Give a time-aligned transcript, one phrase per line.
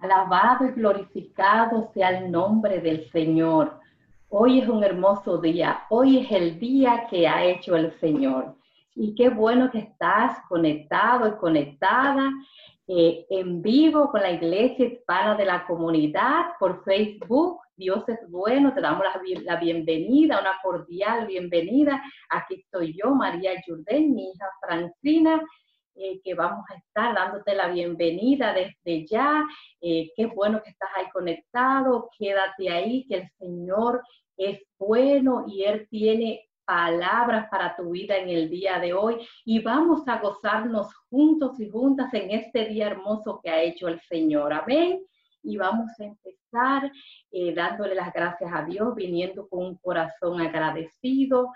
[0.00, 3.78] Alabado y glorificado sea el nombre del Señor.
[4.30, 5.82] Hoy es un hermoso día.
[5.90, 8.56] Hoy es el día que ha hecho el Señor.
[8.94, 12.30] Y qué bueno que estás conectado y conectada
[12.88, 17.60] eh, en vivo con la Iglesia Hispana de la Comunidad por Facebook.
[17.76, 19.04] Dios es bueno, te damos
[19.44, 22.02] la, bienvenida, una cordial bienvenida.
[22.30, 25.42] Aquí estoy yo, María Jurdén, mi hija Francina,
[26.02, 29.46] eh, que vamos a estar dándote la bienvenida desde ya.
[29.82, 34.02] Eh, qué bueno que estás ahí conectado, quédate ahí, que el Señor
[34.34, 39.60] es bueno y Él tiene palabras para tu vida en el día de hoy y
[39.60, 44.54] vamos a gozarnos juntos y juntas en este día hermoso que ha hecho el Señor.
[44.54, 45.04] Amén.
[45.42, 46.90] Y vamos a empezar
[47.30, 51.50] eh, dándole las gracias a Dios, viniendo con un corazón agradecido,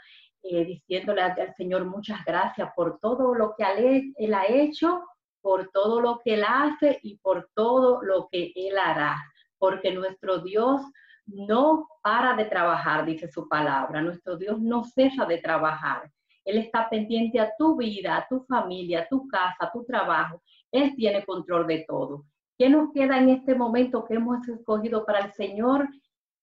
[0.44, 5.02] eh, diciéndole al Señor muchas gracias por todo lo que Él ha hecho,
[5.40, 9.16] por todo lo que Él hace y por todo lo que Él hará.
[9.58, 10.82] Porque nuestro Dios
[11.26, 14.02] no para de trabajar, dice su palabra.
[14.02, 16.10] Nuestro Dios no cesa de trabajar.
[16.44, 20.42] Él está pendiente a tu vida, a tu familia, a tu casa, a tu trabajo.
[20.70, 22.26] Él tiene control de todo.
[22.58, 25.88] ¿Qué nos queda en este momento que hemos escogido para el Señor?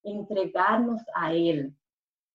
[0.03, 1.75] Entregarnos a Él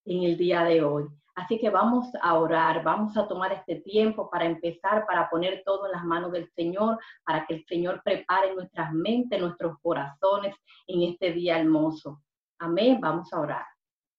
[0.05, 1.07] en el día de hoy.
[1.37, 5.85] Así que vamos a orar, vamos a tomar este tiempo para empezar, para poner todo
[5.85, 11.03] en las manos del Señor, para que el Señor prepare nuestras mentes, nuestros corazones en
[11.03, 12.23] este día hermoso.
[12.59, 13.67] Amén, vamos a orar.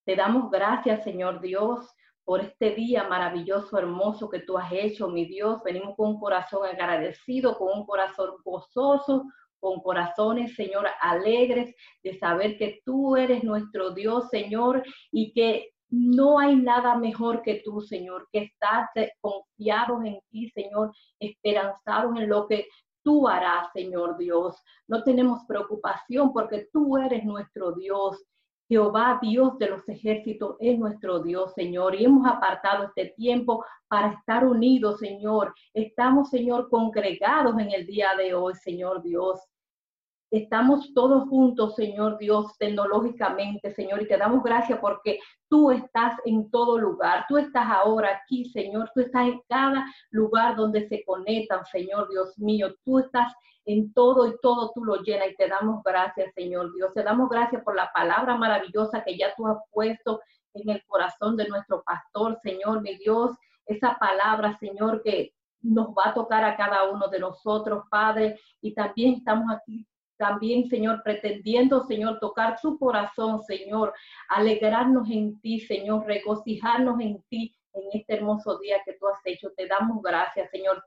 [0.05, 1.89] Te damos gracias, Señor Dios,
[2.23, 5.63] por este día maravilloso, hermoso que tú has hecho, mi Dios.
[5.63, 9.25] Venimos con un corazón agradecido, con un corazón gozoso,
[9.59, 16.39] con corazones, Señor, alegres de saber que tú eres nuestro Dios, Señor, y que no
[16.39, 18.89] hay nada mejor que tú, Señor, que estás
[19.21, 22.67] confiados en ti, Señor, esperanzados en lo que
[23.03, 24.61] tú harás, Señor Dios.
[24.87, 28.21] No tenemos preocupación porque tú eres nuestro Dios.
[28.69, 31.95] Jehová, Dios de los ejércitos, es nuestro Dios, Señor.
[31.95, 35.53] Y hemos apartado este tiempo para estar unidos, Señor.
[35.73, 39.39] Estamos, Señor, congregados en el día de hoy, Señor Dios.
[40.29, 46.51] Estamos todos juntos, Señor Dios, tecnológicamente, Señor, y te damos gracias porque tú estás en
[46.51, 47.25] todo lugar.
[47.29, 48.91] Tú estás ahora aquí, Señor.
[48.93, 52.75] Tú estás en cada lugar donde se conectan, Señor Dios mío.
[52.83, 53.33] Tú estás
[53.63, 56.93] en todo y todo tú lo llenas y te damos gracias, Señor Dios.
[56.93, 60.19] Te damos gracias por la palabra maravillosa que ya tú has puesto
[60.53, 63.31] en el corazón de nuestro pastor, Señor, mi Dios.
[63.65, 68.37] Esa palabra, Señor, que nos va a tocar a cada uno de nosotros, Padre.
[68.59, 69.87] Y también estamos aquí
[70.17, 73.93] también, Señor, pretendiendo, Señor, tocar su corazón, Señor,
[74.29, 79.51] alegrarnos en ti, Señor, regocijarnos en ti en este hermoso día que tú has hecho.
[79.55, 80.83] Te damos gracias, Señor.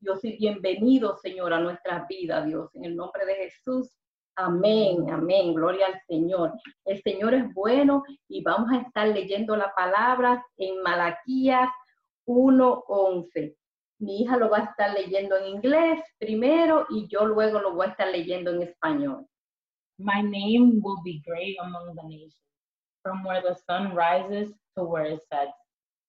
[0.00, 3.96] Dios y bienvenido, Señor, a nuestras vidas, Dios, en el nombre de Jesús.
[4.36, 6.52] Amén, amén, gloria al Señor.
[6.84, 11.70] El Señor es bueno y vamos a estar leyendo la palabra en Malaquías
[12.26, 13.56] 1.11
[14.04, 17.86] mi hija lo va a estar leyendo en inglés primero y yo luego lo voy
[17.86, 19.26] a estar leyendo en español.
[19.98, 22.34] My name will be great among the nations,
[23.02, 25.56] from where the sun rises to where it sets.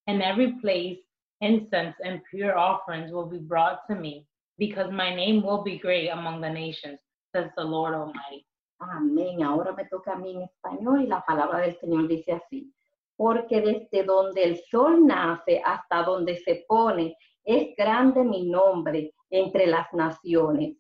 [0.08, 1.00] In every place,
[1.42, 4.28] incense and pure offerings will be brought to me,
[4.58, 7.00] because my name will be great among the nations,
[7.34, 8.46] says the Lord Almighty.
[8.80, 9.44] Amén.
[9.44, 12.74] Ahora me toca a mí en español y la palabra del Señor dice así.
[13.16, 17.16] Porque desde donde el sol nace hasta donde se pone,
[17.46, 20.78] es grande mi nombre entre las naciones.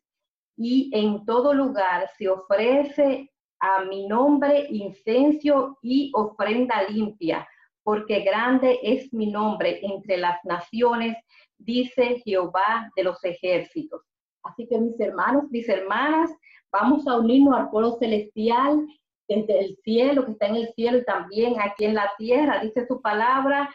[0.57, 7.47] Y en todo lugar se ofrece a mi nombre incenso y ofrenda limpia,
[7.83, 11.17] porque grande es mi nombre entre las naciones,
[11.57, 14.01] dice Jehová de los ejércitos.
[14.44, 16.31] Así que mis hermanos, mis hermanas,
[16.71, 18.85] vamos a unirnos al pueblo celestial
[19.27, 22.85] desde el cielo, que está en el cielo y también aquí en la tierra, dice
[22.88, 23.69] su palabra,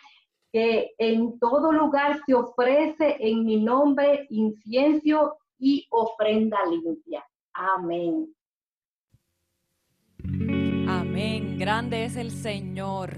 [0.53, 7.25] que en todo lugar se ofrece en mi nombre incienso y ofrenda limpia.
[7.53, 8.35] Amén.
[10.89, 11.59] Amén.
[11.59, 13.17] Grande es el Señor.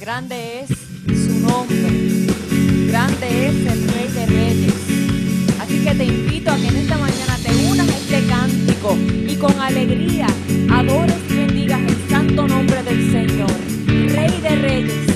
[0.00, 2.28] Grande es su nombre.
[2.88, 5.60] Grande es el Rey de Reyes.
[5.60, 9.36] Así que te invito a que en esta mañana te unas a este cántico y
[9.36, 10.26] con alegría
[10.70, 13.50] adores y bendigas el santo nombre del Señor.
[13.86, 15.07] Rey de Reyes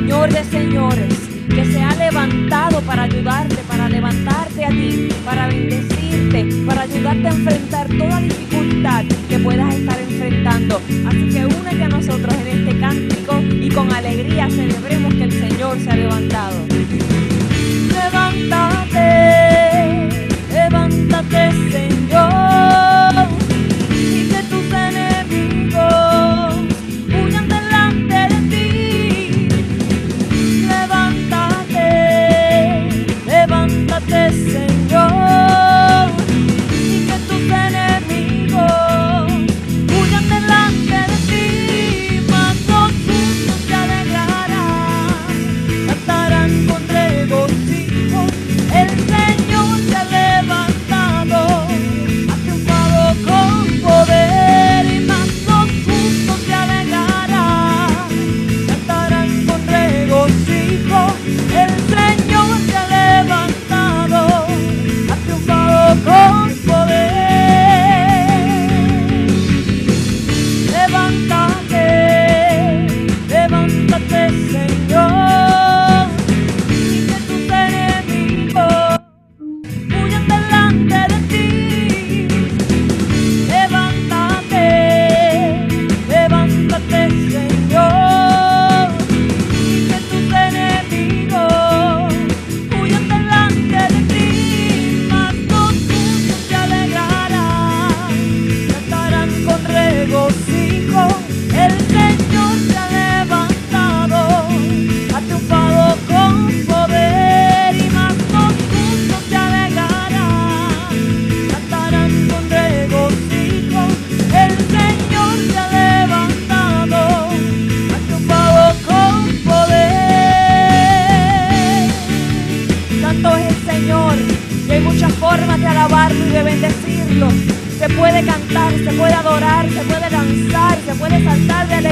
[0.00, 1.14] Señor de señores,
[1.54, 7.30] que se ha levantado para ayudarte, para levantarte a ti, para bendecirte, para ayudarte a
[7.30, 10.80] enfrentar toda dificultad que puedas estar enfrentando.
[11.06, 15.78] Así que únete a nosotros en este cántico y con alegría celebremos que el Señor
[15.78, 16.56] se ha levantado.
[17.92, 19.04] Levántate,
[20.50, 22.99] levántate Señor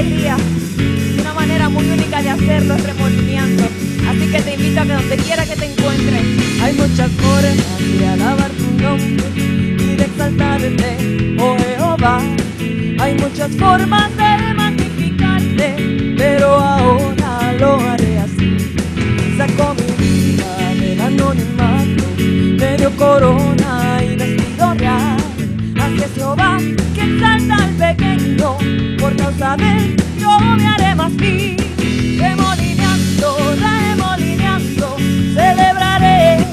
[0.09, 0.37] día.
[1.19, 3.63] Una manera muy única de hacerlo es remolineando.
[4.07, 6.23] Así que te invito a que donde quiera que te encuentres,
[6.61, 12.19] hay muchas formas de alabar tu nombre y de exaltarte, oh Jehová.
[12.99, 18.57] Hay muchas formas de magnificarte, pero ahora lo haré así.
[19.37, 25.18] Saco mi vida del anonimato, medio corona y vestido real
[27.79, 28.57] pequeño,
[28.99, 31.55] por causa de él yo me haré más vil.
[32.19, 34.97] Remolineando, remolineando,
[35.33, 36.45] celebraré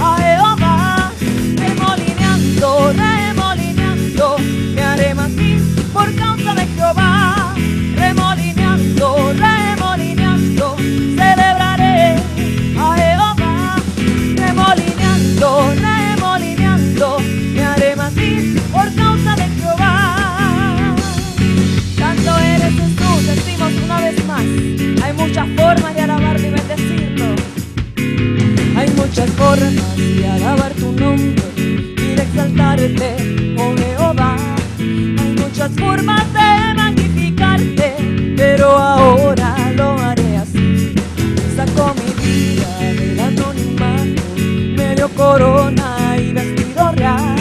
[0.00, 1.12] a Jehová.
[1.56, 3.07] Remolineando, remolineando,
[25.08, 27.34] Hay muchas formas de alabarlo y bendecirlo.
[28.76, 34.36] Hay muchas formas de alabar tu nombre y de exaltarte, oh Jehová.
[34.78, 40.94] Hay muchas formas de magnificarte, pero ahora lo haré así.
[41.56, 47.34] Saco mi vida del anonimato, me dio corona y vestido real.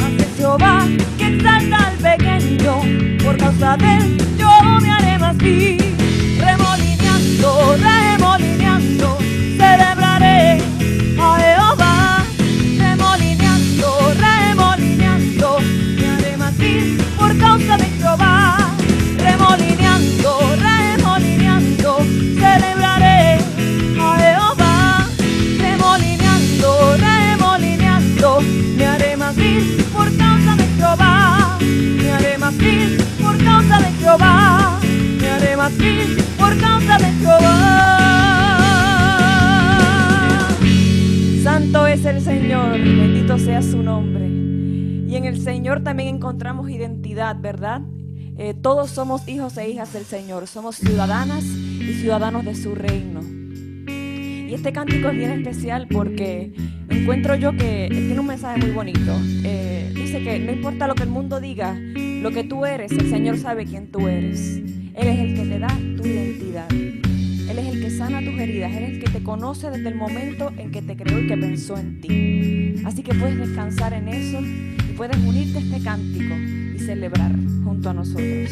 [0.00, 0.86] Ante Jehová
[1.18, 5.89] que exalta al pequeño, por causa de él yo me haré más vil.
[7.80, 9.18] Remolineando,
[9.56, 10.58] celebraré
[11.18, 12.24] a Jehová.
[12.78, 15.58] Remolineando, remolineando,
[15.96, 18.49] me haré vil por causa de Jehová.
[35.68, 38.08] Vil por causa de Jehová.
[41.42, 44.26] Santo es el Señor, bendito sea su nombre.
[44.26, 47.82] Y en el Señor también encontramos identidad, ¿verdad?
[48.38, 53.20] Eh, todos somos hijos e hijas del Señor, somos ciudadanas y ciudadanos de su reino.
[53.86, 56.54] Y este cántico es bien especial porque
[56.88, 59.14] encuentro yo que tiene un mensaje muy bonito.
[59.44, 63.10] Eh, dice que no importa lo que el mundo diga, lo que tú eres, el
[63.10, 64.79] Señor sabe quién tú eres.
[64.94, 66.70] Él es el que te da tu identidad.
[66.72, 68.72] Él es el que sana tus heridas.
[68.76, 71.36] Él es el que te conoce desde el momento en que te creó y que
[71.36, 72.74] pensó en ti.
[72.84, 76.34] Así que puedes descansar en eso y puedes unirte a este cántico
[76.74, 77.32] y celebrar
[77.64, 78.50] junto a nosotros.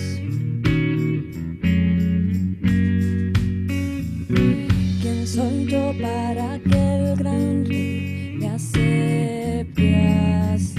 [5.00, 10.08] ¿Quién soy yo para que el gran rey me acepte
[10.52, 10.77] así?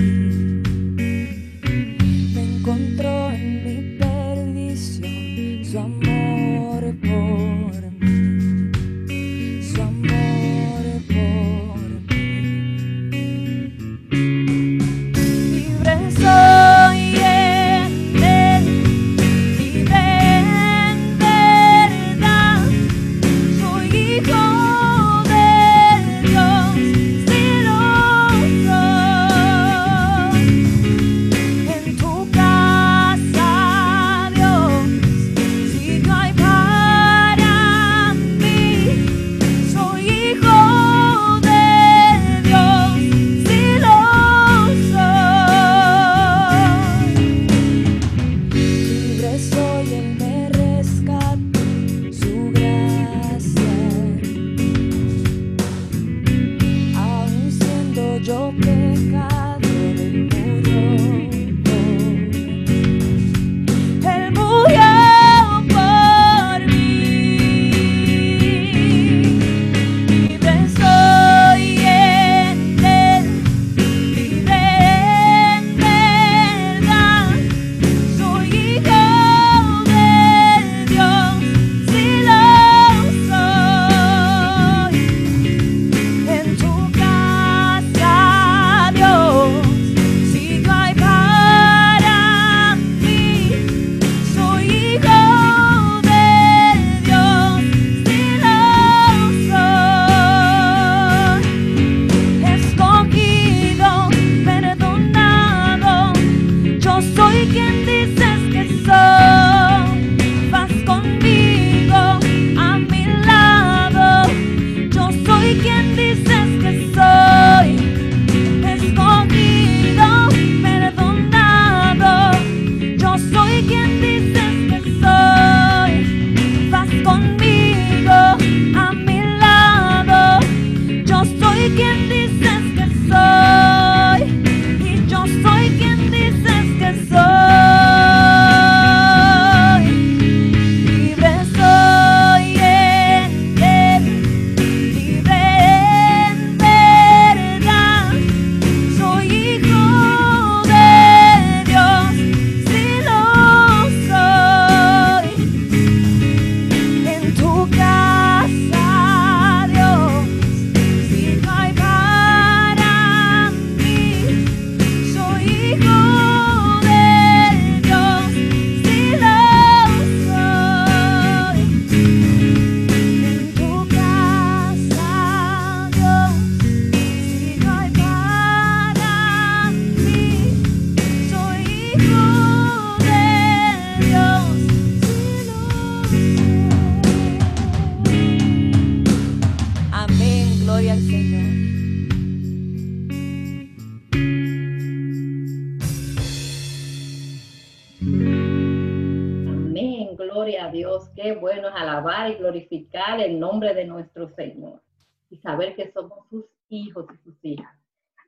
[200.19, 201.09] Gloria a Dios.
[201.15, 204.81] Qué bueno es alabar y glorificar el nombre de nuestro Señor
[205.29, 207.73] y saber que somos sus hijos y sus hijas.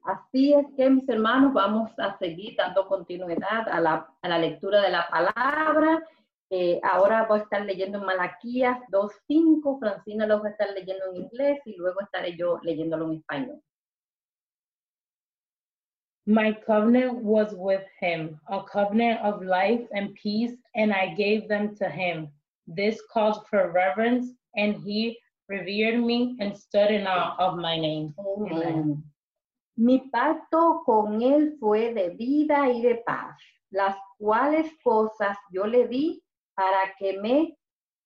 [0.03, 4.81] Así es que, mis hermanos, vamos a seguir dando continuidad a la, a la lectura
[4.81, 6.03] de la palabra.
[6.49, 11.05] Eh, ahora voy a estar leyendo en Malaquías 2.5, Francina lo va a estar leyendo
[11.11, 13.61] en inglés y luego estaré yo leyéndolo en español.
[16.31, 21.75] My covenant was with him, a covenant of life and peace, and I gave them
[21.75, 22.29] to him.
[22.65, 25.19] This called for reverence, and he
[25.49, 28.15] revered me and stood in awe of my name.
[28.17, 29.03] Amen.
[29.75, 33.35] Mi pacto con él fue de vida y de paz,
[33.69, 36.23] las cuales cosas yo le di
[36.55, 37.57] para que me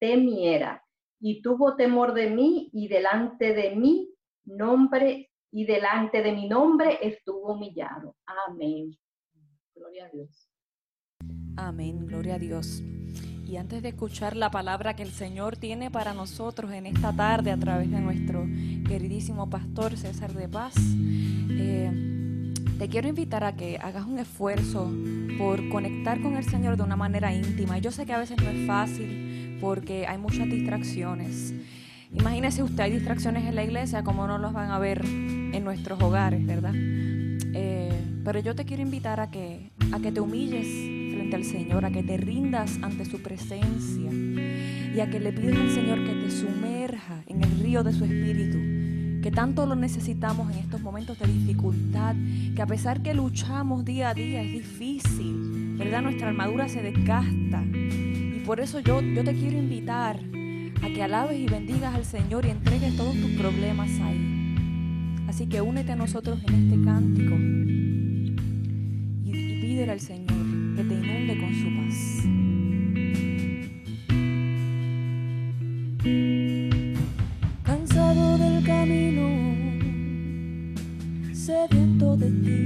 [0.01, 0.81] temiera,
[1.21, 4.09] y tuvo temor de mí, y delante de mí
[4.45, 8.13] nombre y delante de mi nombre estuvo humillado.
[8.45, 8.93] Amén.
[9.73, 10.49] Gloria a Dios.
[11.55, 12.81] Amén, gloria a Dios.
[13.47, 17.51] Y antes de escuchar la palabra que el Señor tiene para nosotros en esta tarde
[17.51, 18.45] a través de nuestro
[18.85, 24.91] queridísimo pastor César de Paz, eh, te quiero invitar a que hagas un esfuerzo
[25.37, 27.77] por conectar con el Señor de una manera íntima.
[27.77, 31.53] Yo sé que a veces no es fácil porque hay muchas distracciones.
[32.11, 36.01] Imagínese usted, hay distracciones en la iglesia, como no los van a ver en nuestros
[36.01, 36.73] hogares, ¿verdad?
[36.75, 37.91] Eh,
[38.23, 40.67] pero yo te quiero invitar a que, a que te humilles
[41.13, 45.57] frente al Señor, a que te rindas ante su presencia y a que le pidas
[45.57, 48.57] al Señor que te sumerja en el río de su espíritu,
[49.21, 52.15] que tanto lo necesitamos en estos momentos de dificultad,
[52.55, 56.01] que a pesar que luchamos día a día es difícil, ¿verdad?
[56.01, 57.63] Nuestra armadura se desgasta.
[57.63, 60.19] Y por eso yo, yo te quiero invitar
[60.85, 64.55] a que alabes y bendigas al Señor y entregues todos tus problemas ahí.
[65.27, 67.35] Así que únete a nosotros en este cántico
[69.25, 70.29] y, y pídele al Señor
[70.75, 71.95] que te inunde con su paz.
[77.63, 79.27] Cansado del camino,
[81.33, 82.61] sediento de ti.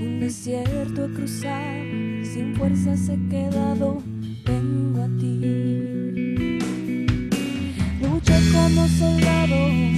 [0.00, 1.82] Un desierto he cruzado,
[2.22, 4.00] sin fuerzas he quedado,
[4.46, 5.47] vengo a ti.
[8.28, 9.97] Como soldado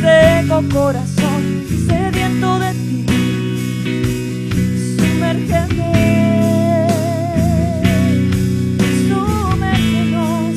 [0.00, 1.42] seco corazón
[1.86, 3.06] sediento de ti,
[4.98, 6.86] sumérgeme,
[9.08, 10.54] sumérgenos,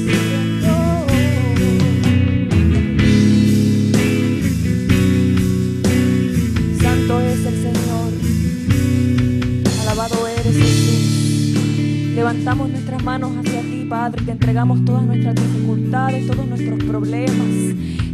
[6.81, 8.11] Santo es el Señor,
[9.81, 11.55] alabado eres Jesús.
[12.15, 17.47] Levantamos nuestras manos hacia ti, Padre, te entregamos todas nuestras dificultades, todos nuestros problemas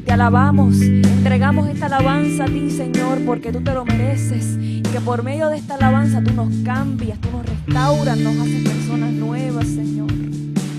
[0.06, 4.56] te alabamos, entregamos esta alabanza a ti, Señor, porque tú te lo mereces.
[4.60, 8.62] Y que por medio de esta alabanza tú nos cambias, tú nos restauras, nos haces
[8.62, 10.12] personas nuevas, Señor.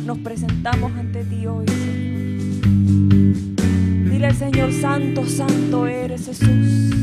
[0.07, 2.07] Nos presentamos ante ti hoy, Señor.
[4.11, 6.95] Dile al Señor, Santo, Santo eres Jesús.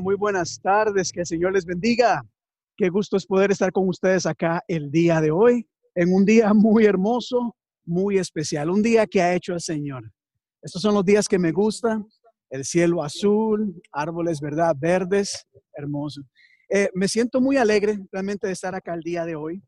[0.00, 2.22] Muy buenas tardes, que el Señor les bendiga.
[2.76, 6.52] Qué gusto es poder estar con ustedes acá el día de hoy, en un día
[6.52, 10.10] muy hermoso, muy especial, un día que ha hecho el Señor.
[10.60, 12.04] Estos son los días que me gustan,
[12.50, 14.76] el cielo azul, árboles, ¿verdad?
[14.78, 16.20] Verdes, hermoso.
[16.68, 19.62] Eh, me siento muy alegre realmente de estar acá el día de hoy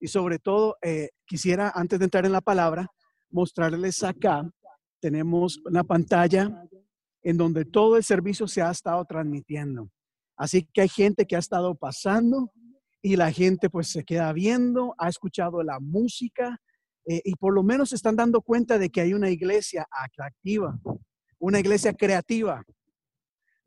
[0.00, 2.86] y sobre todo eh, quisiera, antes de entrar en la palabra,
[3.30, 4.48] mostrarles acá,
[5.00, 6.63] tenemos una pantalla
[7.24, 9.90] en donde todo el servicio se ha estado transmitiendo.
[10.36, 12.52] Así que hay gente que ha estado pasando
[13.02, 16.60] y la gente pues se queda viendo, ha escuchado la música
[17.06, 20.78] eh, y por lo menos se están dando cuenta de que hay una iglesia atractiva,
[21.38, 22.62] una iglesia creativa.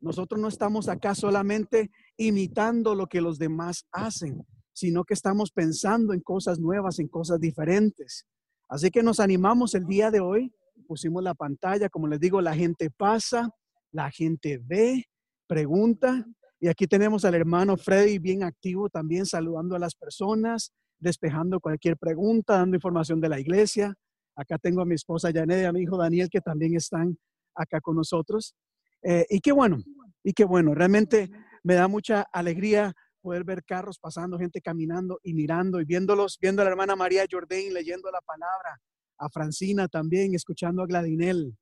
[0.00, 6.12] Nosotros no estamos acá solamente imitando lo que los demás hacen, sino que estamos pensando
[6.12, 8.24] en cosas nuevas, en cosas diferentes.
[8.68, 10.52] Así que nos animamos el día de hoy,
[10.88, 13.50] pusimos la pantalla, como les digo, la gente pasa,
[13.92, 15.04] la gente ve,
[15.46, 16.24] pregunta,
[16.58, 21.96] y aquí tenemos al hermano Freddy bien activo también saludando a las personas, despejando cualquier
[21.96, 23.94] pregunta, dando información de la iglesia.
[24.34, 27.16] Acá tengo a mi esposa Janet y a mi hijo Daniel que también están
[27.54, 28.54] acá con nosotros.
[29.02, 29.78] Eh, y qué bueno,
[30.24, 31.30] y qué bueno, realmente
[31.62, 36.62] me da mucha alegría poder ver carros pasando, gente caminando y mirando y viéndolos, viendo
[36.62, 38.80] a la hermana María Jordain leyendo la palabra,
[39.18, 41.56] a Francina también, escuchando a Gladinel.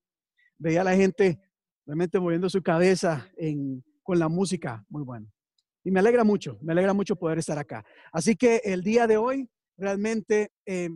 [0.59, 1.41] Veía a la gente
[1.87, 3.31] realmente moviendo su cabeza
[4.03, 5.31] con la música, muy bueno.
[5.85, 7.85] Y me alegra mucho, me alegra mucho poder estar acá.
[8.13, 10.91] Así que el día de hoy realmente eh,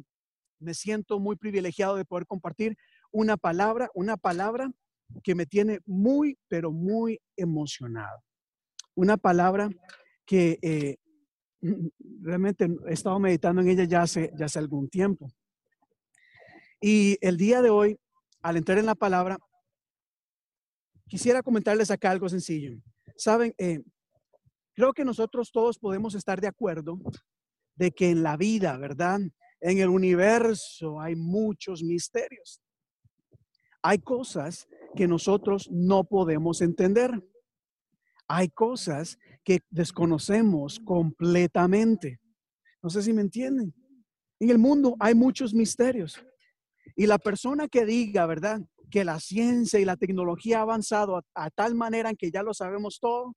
[0.58, 2.76] me siento muy privilegiado de poder compartir
[3.12, 4.70] una palabra, una palabra
[5.22, 8.22] que me tiene muy, pero muy emocionado.
[8.94, 9.70] Una palabra
[10.24, 10.96] que eh,
[12.20, 15.30] realmente he estado meditando en ella ya hace, ya hace algún tiempo.
[16.80, 17.98] Y el día de hoy,
[18.42, 19.38] al entrar en la palabra,
[21.08, 22.80] quisiera comentarles acá algo sencillo.
[23.16, 23.82] Saben, eh,
[24.74, 26.98] creo que nosotros todos podemos estar de acuerdo
[27.74, 29.20] de que en la vida, ¿verdad?
[29.60, 32.62] En el universo hay muchos misterios.
[33.82, 34.66] Hay cosas
[34.96, 37.10] que nosotros no podemos entender.
[38.26, 42.20] Hay cosas que desconocemos completamente.
[42.82, 43.74] No sé si me entienden.
[44.38, 46.24] En el mundo hay muchos misterios.
[46.96, 48.60] Y la persona que diga, ¿verdad?
[48.90, 52.54] Que la ciencia y la tecnología ha avanzado a, tal manera en que ya lo
[52.54, 53.34] sabemos todo,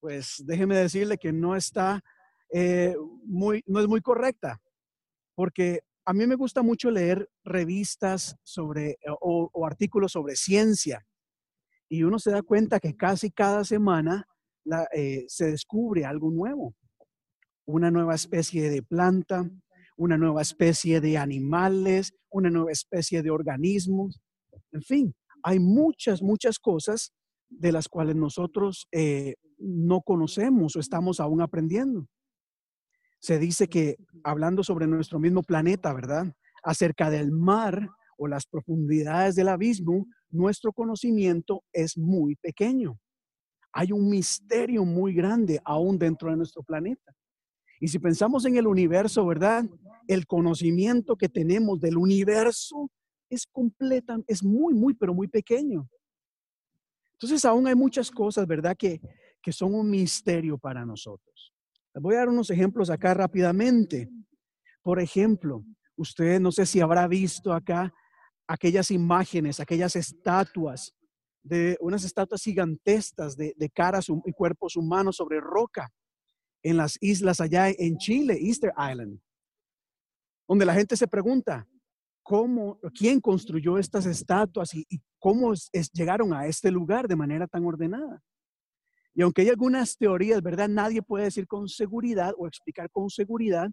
[0.00, 2.02] pues déjeme decirle que no está
[2.52, 2.94] eh,
[3.24, 4.60] muy, no es muy correcta.
[5.34, 11.06] Porque a mí me gusta mucho leer revistas sobre eh, o, artículos sobre ciencia
[11.88, 14.26] y uno se da cuenta que casi cada semana
[14.92, 16.74] eh, se descubre algo nuevo,
[17.66, 19.48] una nueva especie de planta,
[19.96, 24.20] una nueva especie de animales, una nueva especie de organismos,
[24.72, 27.12] en fin, hay muchas, muchas cosas
[27.48, 32.08] de las cuales nosotros eh, no conocemos o estamos aún aprendiendo
[33.24, 36.34] se dice que hablando sobre nuestro mismo planeta, ¿verdad?
[36.62, 42.98] Acerca del mar o las profundidades del abismo, nuestro conocimiento es muy pequeño.
[43.72, 47.14] Hay un misterio muy grande aún dentro de nuestro planeta.
[47.84, 49.66] Y si pensamos en el universo, ¿verdad?
[50.08, 52.90] El conocimiento que tenemos del universo
[53.28, 55.86] es completa, es muy, muy, pero muy pequeño.
[57.12, 58.74] Entonces aún hay muchas cosas, ¿verdad?
[58.74, 59.02] Que,
[59.42, 61.52] que son un misterio para nosotros.
[61.92, 64.08] Les voy a dar unos ejemplos acá rápidamente.
[64.82, 65.62] Por ejemplo,
[65.94, 67.92] usted no sé si habrá visto acá
[68.46, 70.94] aquellas imágenes, aquellas estatuas
[71.42, 75.92] de unas estatuas gigantescas de, caras y cuerpos humanos sobre roca
[76.64, 79.20] en las islas allá en Chile, Easter Island,
[80.48, 81.68] donde la gente se pregunta,
[82.22, 84.86] ¿cómo, quién construyó estas estatuas y,
[85.18, 85.52] cómo
[85.92, 88.22] llegaron a este lugar de manera tan ordenada?
[89.14, 90.68] Y aunque hay algunas teorías, ¿verdad?
[90.68, 93.70] Nadie puede decir con seguridad o explicar con seguridad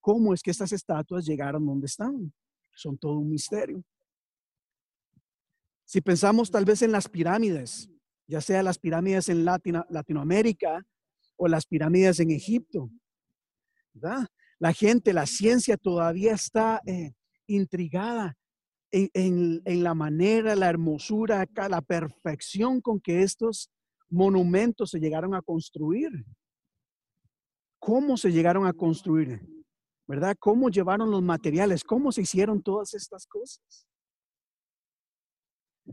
[0.00, 2.32] cómo es que estas estatuas llegaron donde están.
[2.74, 3.82] Son todo un misterio.
[5.84, 7.90] Si pensamos tal vez en las pirámides,
[8.26, 10.86] ya sea las pirámides en Latinoamérica
[11.36, 12.90] o las pirámides en Egipto,
[13.92, 14.26] ¿verdad?
[14.58, 17.12] La gente, la ciencia todavía está eh,
[17.46, 18.36] intrigada
[18.90, 23.70] en, en, la manera, la hermosura, la perfección con que estos
[24.08, 26.10] monumentos se llegaron a construir.
[27.80, 29.40] ¿Cómo se llegaron a construir?
[30.06, 30.36] ¿Verdad?
[30.38, 31.82] ¿Cómo llevaron los materiales?
[31.82, 33.86] ¿Cómo se hicieron todas estas cosas?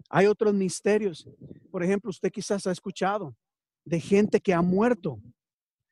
[0.10, 1.27] Hay otros misterios.
[1.71, 3.36] Por ejemplo, usted quizás ha escuchado
[3.85, 5.21] de gente que ha muerto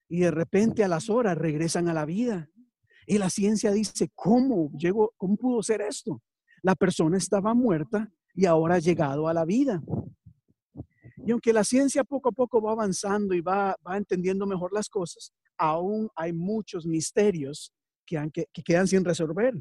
[0.07, 2.49] y de repente a las horas regresan a la vida.
[3.05, 5.13] Y la ciencia dice, ¿cómo llegó?
[5.17, 6.21] ¿Cómo pudo ser esto?
[6.61, 9.81] La persona estaba muerta y ahora ha llegado a la vida.
[11.25, 14.89] Y aunque la ciencia poco a poco va avanzando y va, va entendiendo mejor las
[14.89, 17.73] cosas, aún hay muchos misterios
[18.05, 19.53] que, que, quedan sin resolver.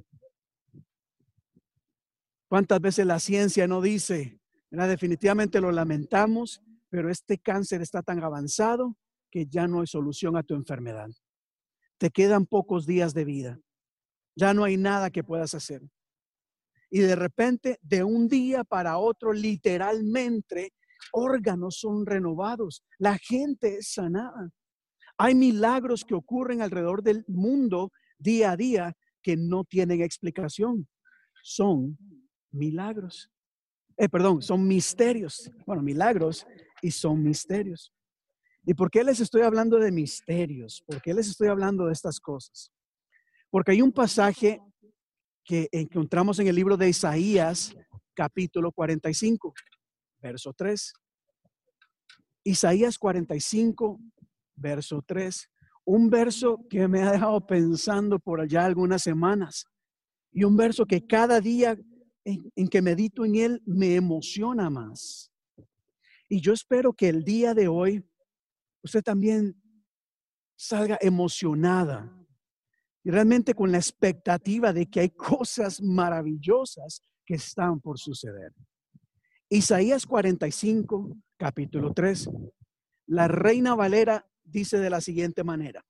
[2.48, 8.96] ¿Cuántas veces la ciencia no dice, definitivamente lo lamentamos, pero este cáncer está tan avanzado
[9.30, 11.08] que ya no hay solución a tu enfermedad.
[11.98, 13.60] Te quedan pocos días de vida.
[14.36, 15.82] Ya no hay nada que puedas hacer.
[16.90, 20.72] Y de repente, de un día para otro, literalmente,
[21.12, 22.82] órganos son renovados.
[22.98, 24.50] La gente es sanada.
[25.18, 30.88] Hay milagros que ocurren alrededor del mundo día a día que no tienen explicación.
[31.42, 31.98] Son
[32.52, 33.30] milagros.
[33.96, 35.50] Eh, perdón, son misterios.
[35.66, 36.46] Bueno, milagros
[36.82, 37.92] y son misterios.
[38.64, 40.82] ¿Y por qué les estoy hablando de misterios?
[40.86, 42.70] ¿Por qué les estoy hablando de estas cosas?
[43.50, 44.60] Porque hay un pasaje
[45.44, 47.74] que encontramos en el libro de Isaías,
[48.14, 49.54] capítulo 45,
[50.20, 50.92] verso 3.
[52.44, 53.98] Isaías 45,
[54.56, 55.50] verso 3.
[55.86, 59.64] Un verso que me ha dejado pensando por allá algunas semanas.
[60.30, 61.78] Y un verso que cada día
[62.24, 65.27] en, en que medito en él me emociona más.
[66.28, 68.04] Y yo espero que el día de hoy
[68.82, 69.60] usted también
[70.56, 72.14] salga emocionada
[73.02, 78.52] y realmente con la expectativa de que hay cosas maravillosas que están por suceder.
[79.48, 82.28] Isaías 45, capítulo 3.
[83.06, 85.84] La reina Valera dice de la siguiente manera.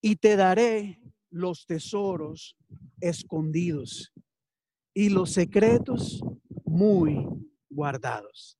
[0.00, 2.56] Y te daré los tesoros
[3.00, 4.12] escondidos
[4.92, 6.20] y los secretos
[6.64, 7.26] muy
[7.74, 8.58] guardados.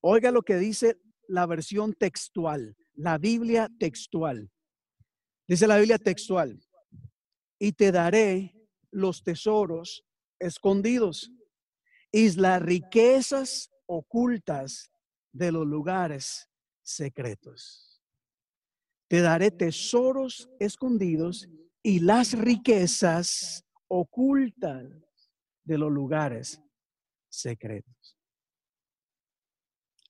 [0.00, 4.50] Oiga lo que dice la versión textual, la Biblia textual.
[5.48, 6.60] Dice la Biblia textual,
[7.58, 8.54] y te daré
[8.90, 10.04] los tesoros
[10.38, 11.30] escondidos
[12.12, 14.90] y las riquezas ocultas
[15.32, 16.48] de los lugares
[16.82, 18.02] secretos.
[19.08, 21.48] Te daré tesoros escondidos
[21.82, 24.86] y las riquezas ocultas
[25.64, 26.60] de los lugares
[27.38, 28.16] secretos.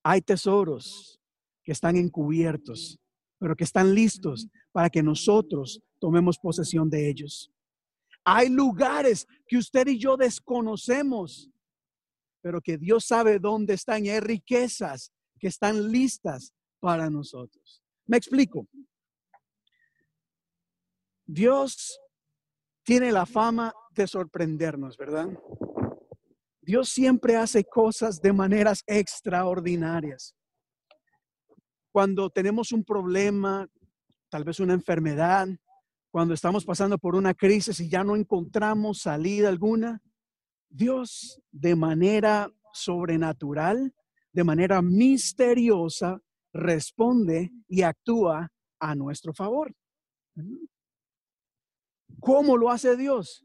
[0.03, 1.21] Hay tesoros
[1.63, 2.99] que están encubiertos,
[3.39, 7.53] pero que están listos para que nosotros tomemos posesión de ellos.
[8.25, 11.51] Hay lugares que usted y yo desconocemos,
[12.41, 17.83] pero que Dios sabe dónde están y hay riquezas que están listas para nosotros.
[18.07, 18.69] Me explico.
[21.25, 22.01] Dios
[22.85, 25.29] tiene la fama de sorprendernos, ¿verdad?
[26.67, 30.35] Dios siempre hace cosas de maneras extraordinarias.
[31.93, 33.69] Cuando tenemos un problema,
[34.29, 35.47] tal vez una enfermedad,
[36.11, 40.03] cuando estamos pasando por una crisis y ya no encontramos salida alguna,
[40.69, 43.95] Dios de manera sobrenatural,
[44.33, 46.21] de manera misteriosa,
[46.53, 48.51] responde y actúa
[48.81, 49.73] a nuestro favor.
[52.19, 53.45] ¿Cómo lo hace Dios?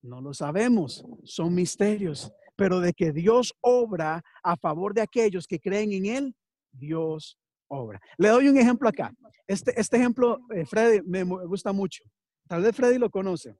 [0.00, 5.60] No lo sabemos, son misterios pero de que Dios obra a favor de aquellos que
[5.60, 6.36] creen en Él,
[6.70, 7.38] Dios
[7.68, 8.00] obra.
[8.18, 9.12] Le doy un ejemplo acá.
[9.46, 12.04] Este, este ejemplo, eh, Freddy, me gusta mucho.
[12.46, 13.56] Tal vez Freddy lo conoce.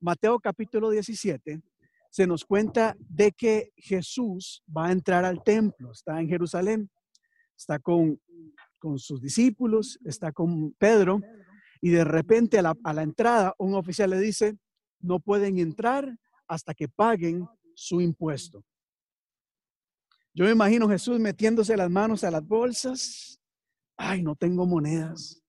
[0.00, 1.62] Mateo capítulo 17
[2.10, 6.88] se nos cuenta de que Jesús va a entrar al templo, está en Jerusalén,
[7.56, 8.20] está con,
[8.78, 11.20] con sus discípulos, está con Pedro,
[11.80, 14.56] y de repente a la, a la entrada un oficial le dice,
[15.00, 16.08] no pueden entrar
[16.46, 18.64] hasta que paguen su impuesto.
[20.32, 23.40] Yo me imagino Jesús metiéndose las manos a las bolsas.
[23.96, 25.40] Ay, no tengo monedas.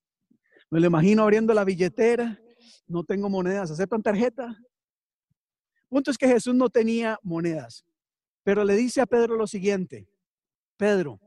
[0.70, 2.40] Me lo imagino abriendo la billetera.
[2.86, 3.72] No tengo monedas.
[3.72, 4.56] ¿Aceptan tarjeta?
[5.90, 7.84] Punto es que Jesús no tenía monedas.
[8.44, 10.08] Pero le dice a Pedro lo siguiente.
[10.78, 11.20] Pedro,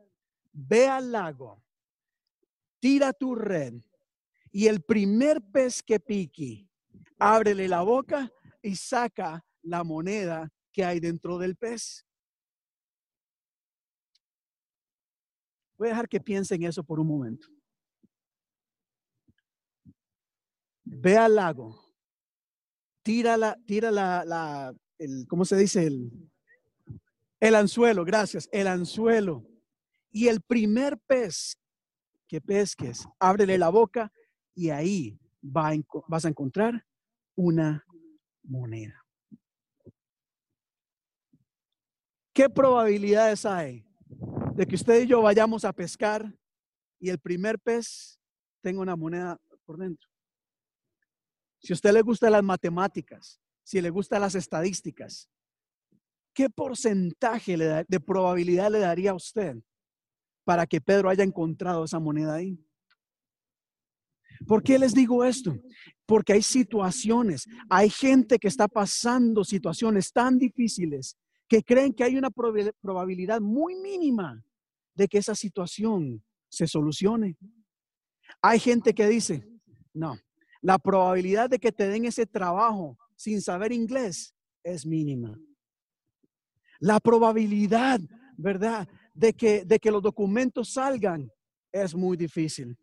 [0.53, 1.63] ve al lago,
[2.81, 3.75] tira tu red
[4.51, 6.69] y el primer pez que pique,
[7.19, 8.31] ábrele la boca
[8.63, 12.05] y saca la moneda que hay dentro del pez.
[15.77, 17.47] Voy a dejar que piensen eso por un momento.
[20.85, 21.89] Ve al lago,
[23.03, 25.87] tira la, tira la, la el, ¿cómo se dice?
[25.87, 26.11] El,
[27.41, 29.47] el anzuelo, gracias, el anzuelo.
[30.11, 31.57] Y el primer pez
[32.27, 34.13] que pesques, ábrele la boca
[34.55, 35.73] y ahí va
[36.09, 36.85] vas a encontrar
[37.37, 37.85] una
[38.43, 39.08] moneda.
[42.39, 43.85] ¿Qué probabilidades hay
[44.55, 46.33] de que usted y yo vayamos a pescar
[47.01, 48.17] y el primer pez
[48.63, 50.09] tenga una moneda por dentro?
[51.59, 55.29] Si a usted le gustan las matemáticas, si le gustan las estadísticas,
[56.33, 59.57] ¿qué porcentaje de probabilidad le daría a usted
[60.45, 62.65] para que Pedro haya encontrado esa moneda ahí?
[64.47, 65.57] ¿Por qué les digo esto?
[66.07, 71.17] Porque hay situaciones, hay gente que está pasando situaciones tan difíciles
[71.49, 74.45] que creen que hay una probabilidad muy mínima
[74.95, 77.37] de que esa situación se solucione.
[78.43, 79.49] Hay gente que dice,
[79.95, 80.19] no,
[80.61, 85.39] la probabilidad de que te den ese trabajo sin saber inglés es mínima.
[86.81, 88.01] La probabilidad,
[88.37, 88.87] ¿verdad?
[89.15, 91.31] De que, de que los documentos salgan
[91.73, 92.77] es muy difícil.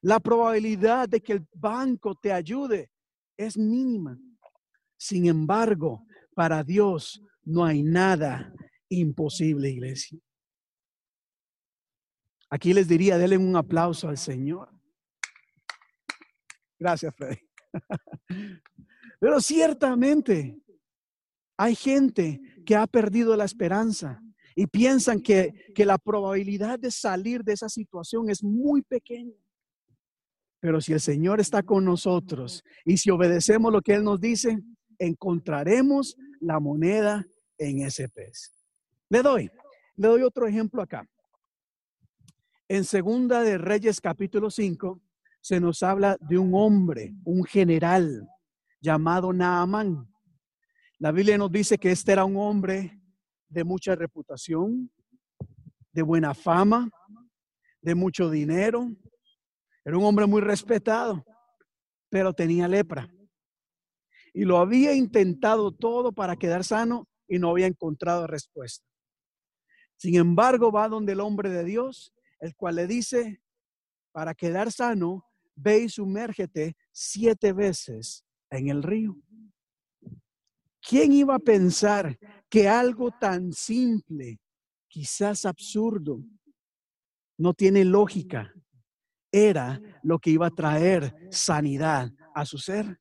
[0.00, 2.90] La probabilidad de que el banco te ayude
[3.36, 4.18] es mínima.
[4.96, 8.52] Sin embargo, para Dios no hay nada
[8.88, 10.18] imposible, iglesia.
[12.50, 14.68] Aquí les diría, denle un aplauso al Señor.
[16.78, 17.38] Gracias, Freddy.
[19.20, 20.60] Pero ciertamente
[21.56, 24.20] hay gente que ha perdido la esperanza
[24.54, 29.34] y piensan que, que la probabilidad de salir de esa situación es muy pequeña.
[30.60, 34.58] Pero si el Señor está con nosotros y si obedecemos lo que Él nos dice,
[34.98, 37.24] encontraremos la moneda
[37.58, 38.52] en pez.
[39.08, 39.50] Le doy,
[39.96, 41.08] le doy otro ejemplo acá.
[42.68, 45.00] En Segunda de Reyes capítulo 5
[45.40, 48.28] se nos habla de un hombre, un general
[48.80, 50.12] llamado Naamán.
[50.98, 53.00] La Biblia nos dice que este era un hombre
[53.48, 54.90] de mucha reputación,
[55.92, 56.90] de buena fama,
[57.80, 58.90] de mucho dinero.
[59.84, 61.24] Era un hombre muy respetado,
[62.08, 63.08] pero tenía lepra.
[64.34, 68.86] Y lo había intentado todo para quedar sano y no había encontrado respuesta.
[69.96, 73.40] Sin embargo, va donde el hombre de Dios el cual le dice,
[74.12, 75.24] para quedar sano,
[75.54, 79.16] ve y sumérgete siete veces en el río.
[80.80, 82.18] ¿Quién iba a pensar
[82.48, 84.38] que algo tan simple,
[84.88, 86.22] quizás absurdo,
[87.38, 88.54] no tiene lógica,
[89.32, 93.00] era lo que iba a traer sanidad a su ser?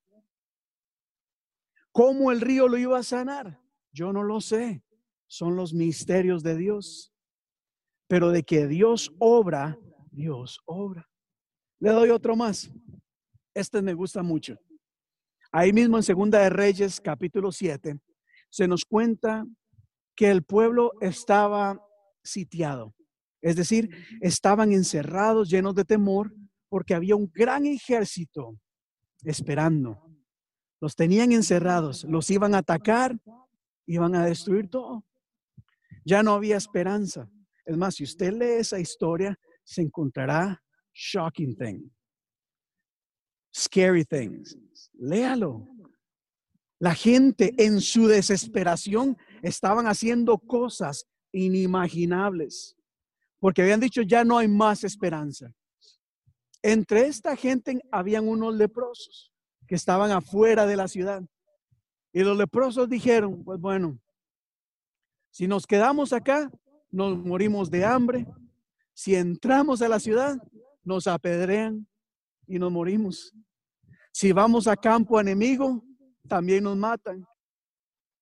[1.91, 3.61] ¿Cómo el río lo iba a sanar?
[3.96, 4.84] Yo no lo sé.
[5.28, 7.16] Son los misterios de Dios
[8.08, 9.78] pero de que Dios obra,
[10.12, 11.10] Dios obra.
[11.80, 12.72] Le doy otro más.
[13.54, 14.58] Este me gusta mucho.
[15.52, 18.00] Ahí mismo en Segunda de Reyes, capítulo 7,
[18.50, 19.46] se nos cuenta
[20.16, 21.82] que el pueblo estaba
[22.24, 22.93] sitiado.
[23.41, 23.89] Es decir,
[24.22, 26.34] estaban encerrados, llenos de temor,
[26.70, 28.58] porque había un gran ejército
[29.24, 30.02] esperando.
[30.82, 33.18] Los tenían encerrados, los iban a atacar,
[33.86, 35.05] iban a destruir todo.
[36.03, 37.29] Ya no había esperanza.
[37.65, 40.61] Es más, si usted lee esa historia, se encontrará
[40.93, 41.91] shocking things,
[43.53, 44.57] scary things.
[44.93, 45.67] Léalo.
[46.79, 52.75] La gente en su desesperación estaban haciendo cosas inimaginables,
[53.39, 55.53] porque habían dicho ya no hay más esperanza.
[56.61, 59.31] Entre esta gente habían unos leprosos
[59.67, 61.23] que estaban afuera de la ciudad.
[62.16, 63.99] Y los leprosos dijeron, pues bueno,
[65.32, 66.49] si nos quedamos acá,
[66.89, 68.26] nos morimos de hambre.
[68.93, 70.38] Si entramos a la ciudad,
[70.82, 71.86] nos apedrean
[72.47, 73.34] y nos morimos.
[74.13, 75.84] Si vamos a campo enemigo,
[76.26, 77.28] también nos matan.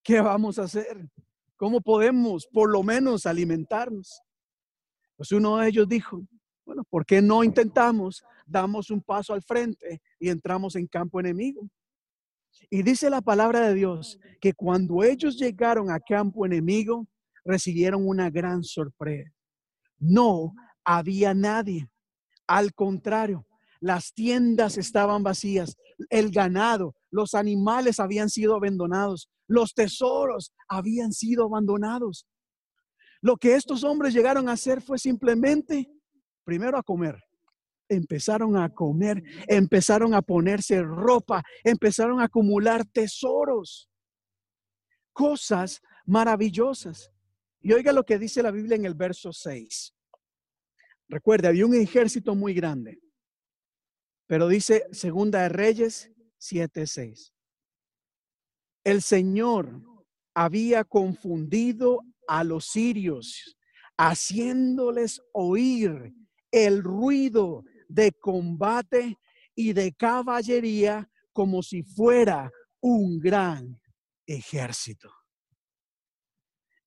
[0.02, 1.08] ¿Qué vamos a hacer?
[1.56, 4.20] ¿Cómo podemos por lo menos alimentarnos?
[5.14, 6.20] Pues uno de ellos dijo,
[6.66, 8.24] bueno, ¿por qué no intentamos?
[8.44, 11.70] Damos un paso al frente y entramos en campo enemigo.
[12.70, 17.06] Y dice la palabra de Dios que cuando ellos llegaron a campo enemigo,
[17.44, 19.30] recibieron una gran sorpresa.
[19.98, 21.88] No había nadie.
[22.46, 23.46] Al contrario,
[23.80, 25.76] las tiendas estaban vacías,
[26.10, 32.26] el ganado, los animales habían sido abandonados, los tesoros habían sido abandonados.
[33.20, 35.90] Lo que estos hombres llegaron a hacer fue simplemente,
[36.44, 37.22] primero a comer.
[37.88, 43.90] Empezaron a comer, empezaron a ponerse ropa, empezaron a acumular tesoros,
[45.12, 47.10] cosas maravillosas.
[47.60, 49.94] Y oiga lo que dice la Biblia en el verso 6.
[51.08, 53.00] Recuerde, había un ejército muy grande.
[54.26, 57.32] Pero dice Segunda de Reyes 7:6.
[58.84, 59.82] El Señor
[60.34, 63.56] había confundido a los sirios,
[63.96, 66.14] haciéndoles oír
[66.50, 67.64] el ruido
[67.94, 69.18] de combate
[69.54, 73.80] y de caballería como si fuera un gran
[74.26, 75.10] ejército.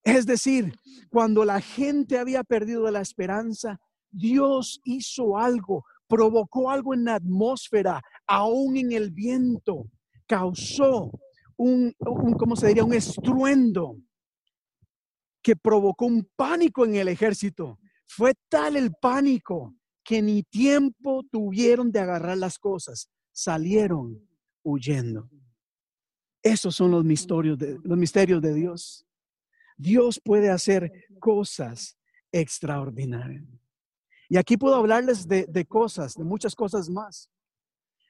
[0.04, 0.74] Es decir,
[1.10, 3.80] cuando la gente había perdido la esperanza,
[4.10, 9.90] Dios hizo algo, provocó algo en la atmósfera, aún en el viento,
[10.26, 11.12] causó
[11.58, 11.94] un,
[12.38, 12.84] ¿cómo se diría?
[12.84, 13.98] Un estruendo
[15.42, 17.80] que provocó un pánico en el ejército.
[18.06, 19.74] Fue tal el pánico
[20.08, 24.26] que ni tiempo tuvieron de agarrar las cosas, salieron
[24.64, 25.30] huyendo.
[26.42, 29.06] Esos son los misterios de, los misterios de Dios.
[29.76, 31.98] Dios puede hacer cosas
[32.32, 33.46] extraordinaria.
[34.30, 37.30] Y aquí puedo hablarles de, de cosas, de muchas cosas más.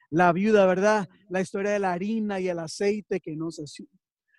[0.08, 1.08] La viuda, ¿verdad?
[1.28, 3.60] La historia de la harina y el aceite que nos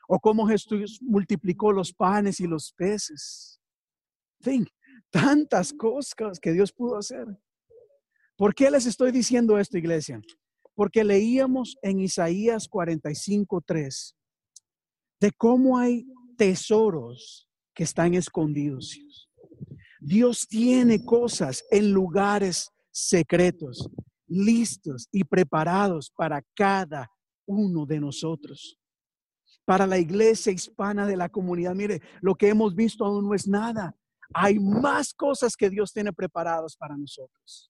[0.08, 3.60] o cómo Jesús multiplicó los panes y los peces.
[4.46, 4.66] En
[5.10, 7.28] tantas cosas que Dios pudo hacer.
[8.40, 10.22] ¿Por qué les estoy diciendo esto, iglesia?
[10.74, 14.16] Porque leíamos en Isaías 45, 3
[15.20, 18.98] de cómo hay tesoros que están escondidos.
[20.00, 23.90] Dios tiene cosas en lugares secretos,
[24.26, 27.12] listos y preparados para cada
[27.46, 28.78] uno de nosotros
[29.66, 31.76] para la iglesia hispana de la comunidad.
[31.76, 33.94] Mire, lo que hemos visto aún no es nada.
[34.34, 37.70] Hay más cosas que Dios tiene preparados para nosotros.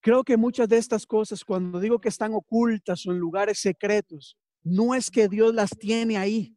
[0.00, 4.36] Creo que muchas de estas cosas, cuando digo que están ocultas o en lugares secretos,
[4.62, 6.56] no es que Dios las tiene ahí,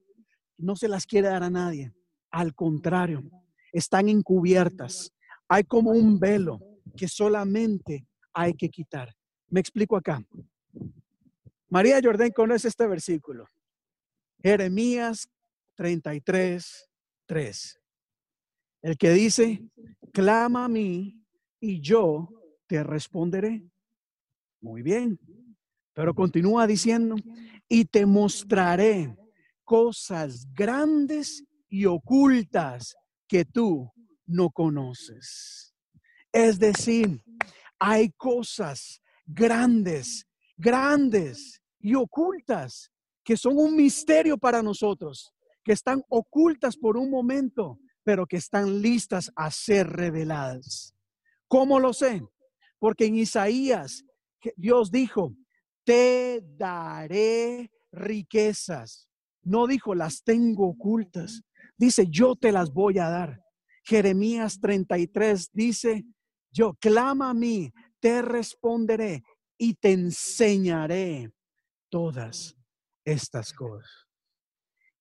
[0.58, 1.94] no se las quiere dar a nadie.
[2.32, 3.22] Al contrario,
[3.72, 5.12] están encubiertas.
[5.50, 6.60] Hay como un velo
[6.96, 9.14] que solamente hay que quitar.
[9.50, 10.26] Me explico acá.
[11.70, 13.46] María Jordán conoce este versículo.
[14.42, 15.28] Jeremías
[15.76, 16.90] 33,
[17.26, 17.80] 3.
[18.84, 19.64] El que dice,
[20.12, 21.22] clama a mí
[21.60, 22.30] y yo
[22.74, 23.64] te responderé.
[24.60, 25.20] Muy bien.
[25.94, 27.16] Pero continúa diciendo,
[27.70, 29.16] y te mostraré
[29.64, 32.96] cosas grandes y ocultas
[33.28, 33.92] que tú
[34.26, 35.76] no conoces.
[36.32, 37.24] Es decir,
[37.78, 40.26] hay cosas grandes,
[40.58, 42.92] grandes y ocultas
[43.24, 45.32] que son un misterio para nosotros,
[45.64, 50.96] que están ocultas por un momento, pero que están listas a ser reveladas.
[51.48, 52.24] ¿Cómo lo sé?
[52.84, 54.04] Porque en Isaías
[54.58, 55.34] Dios dijo,
[55.86, 59.08] te daré riquezas.
[59.42, 61.44] No dijo, las tengo ocultas.
[61.78, 63.40] Dice, yo te las voy a dar.
[63.86, 66.04] Jeremías 33 dice,
[66.52, 67.72] yo clama a mí,
[68.02, 69.24] te responderé
[69.58, 71.32] y te enseñaré
[71.90, 72.54] todas
[73.06, 74.10] estas cosas.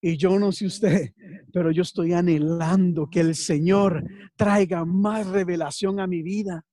[0.00, 1.14] Y yo no sé usted,
[1.52, 4.04] pero yo estoy anhelando que el Señor
[4.36, 6.64] traiga más revelación a mi vida,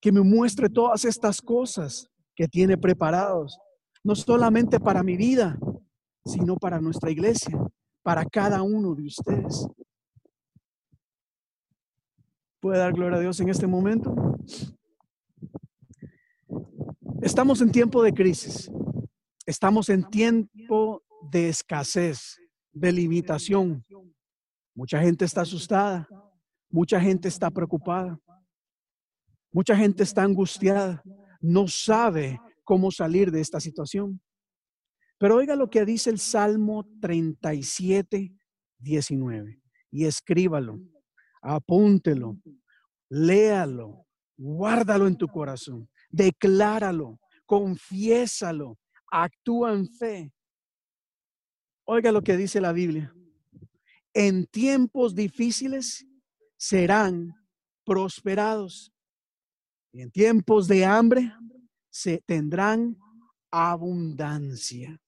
[0.00, 3.58] que me muestre todas estas cosas que tiene preparados,
[4.04, 5.58] no solamente para mi vida,
[6.24, 7.58] sino para nuestra iglesia,
[8.02, 9.66] para cada uno de ustedes.
[12.60, 14.14] ¿Puede dar gloria a Dios en este momento?
[17.22, 18.70] Estamos en tiempo de crisis.
[19.46, 22.38] Estamos en tiempo de escasez,
[22.72, 23.84] de limitación.
[24.74, 26.08] Mucha gente está asustada.
[26.70, 28.18] Mucha gente está preocupada.
[29.52, 31.02] Mucha gente está angustiada.
[31.40, 34.20] No sabe cómo salir de esta situación.
[35.18, 38.32] Pero oiga lo que dice el Salmo 37,
[38.78, 40.78] 19 y escríbalo
[41.42, 42.38] apúntelo,
[43.08, 48.78] léalo, guárdalo en tu corazón, decláralo, confiésalo,
[49.10, 50.32] actúa en fe.
[51.84, 53.14] Oiga lo que dice la Biblia.
[54.12, 56.06] En tiempos difíciles
[56.56, 57.34] serán
[57.84, 58.92] prosperados.
[59.92, 61.32] Y en tiempos de hambre
[61.90, 62.96] se tendrán
[63.50, 65.00] abundancia.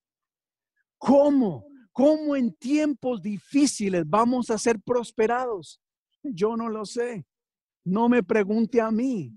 [0.98, 1.66] ¿Cómo?
[1.92, 5.80] ¿Cómo en tiempos difíciles vamos a ser prosperados?
[6.22, 7.26] Yo no lo sé.
[7.84, 9.34] No me pregunte a mí.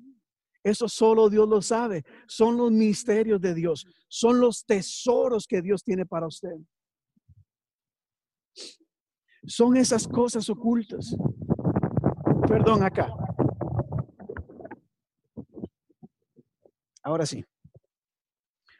[0.63, 2.05] Eso solo Dios lo sabe.
[2.27, 3.85] Son los misterios de Dios.
[4.07, 6.55] Son los tesoros que Dios tiene para usted.
[9.45, 11.15] Son esas cosas ocultas.
[12.47, 13.13] Perdón, acá.
[17.03, 17.43] Ahora sí.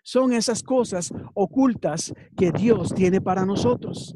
[0.04, 4.16] Son esas cosas ocultas que Dios tiene para nosotros.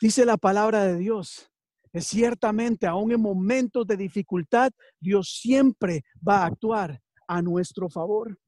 [0.00, 1.50] Dice la palabra de Dios
[1.92, 8.38] que ciertamente aún en momentos de dificultad, Dios siempre va a actuar a nuestro favor.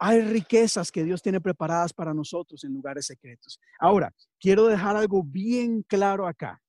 [0.00, 3.60] Hay riquezas que Dios tiene preparadas para nosotros en lugares secretos.
[3.78, 6.60] Ahora, quiero dejar algo bien claro acá.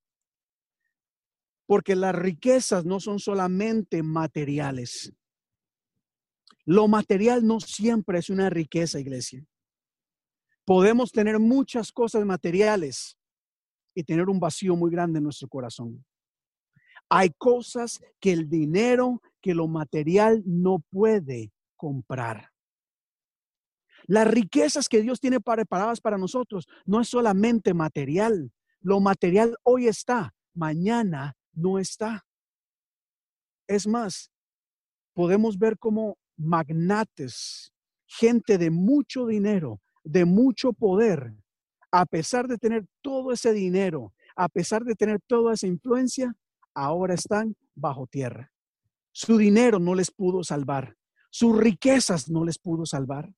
[1.69, 5.13] Porque las riquezas no son solamente materiales.
[6.65, 9.45] Lo material no siempre es una riqueza, iglesia.
[10.65, 13.19] Podemos tener muchas cosas materiales
[13.93, 16.03] y tener un vacío muy grande en nuestro corazón.
[17.07, 22.49] Hay cosas que el dinero, que lo material no puede comprar.
[24.07, 28.51] Las riquezas que Dios tiene preparadas para nosotros no es solamente material.
[28.79, 32.25] Lo material hoy está, mañana no está.
[33.67, 34.31] Es más,
[35.13, 37.71] podemos ver como magnates
[38.07, 41.33] gente de mucho dinero, de mucho poder,
[41.91, 46.33] a pesar de tener todo ese dinero, a pesar de tener toda esa influencia,
[46.73, 48.51] ahora están bajo tierra.
[49.11, 50.95] Su dinero no les pudo salvar.
[51.29, 53.31] Sus riquezas no les pudo salvar.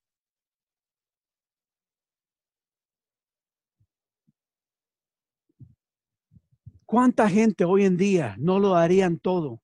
[6.92, 9.62] ¿Cuánta gente hoy en día no lo darían todo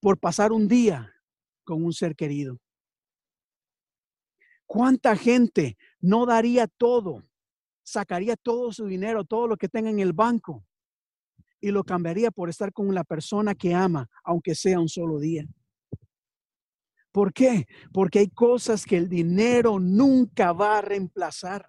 [0.00, 1.12] por pasar un día
[1.62, 2.58] con un ser querido?
[4.64, 7.22] ¿Cuánta gente no daría todo,
[7.82, 10.64] sacaría todo su dinero, todo lo que tenga en el banco
[11.60, 15.44] y lo cambiaría por estar con la persona que ama, aunque sea un solo día?
[17.12, 17.66] ¿Por qué?
[17.92, 21.66] Porque hay cosas que el dinero nunca va a reemplazar.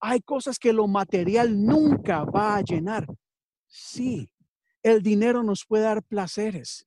[0.00, 3.06] Hay cosas que lo material nunca va a llenar.
[3.66, 4.30] Sí,
[4.82, 6.86] el dinero nos puede dar placeres,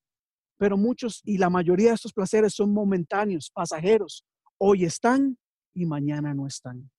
[0.58, 4.26] pero muchos y la mayoría de estos placeres son momentáneos, pasajeros.
[4.58, 5.38] Hoy están
[5.74, 6.90] y mañana no están.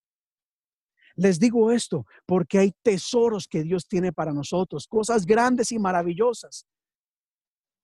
[1.16, 6.66] Les digo esto porque hay tesoros que Dios tiene para nosotros, cosas grandes y maravillosas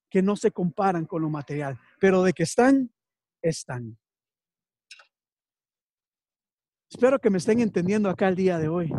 [0.09, 2.93] que no se comparan con lo material, pero de que están,
[3.43, 3.99] están.
[6.89, 8.93] Espero que me estén entendiendo acá el día de hoy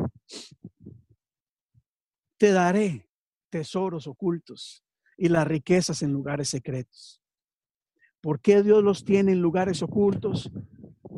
[2.37, 3.09] te daré
[3.49, 4.83] tesoros ocultos
[5.17, 7.21] y las riquezas en lugares secretos.
[8.21, 10.51] ¿Por qué Dios los tiene en lugares ocultos?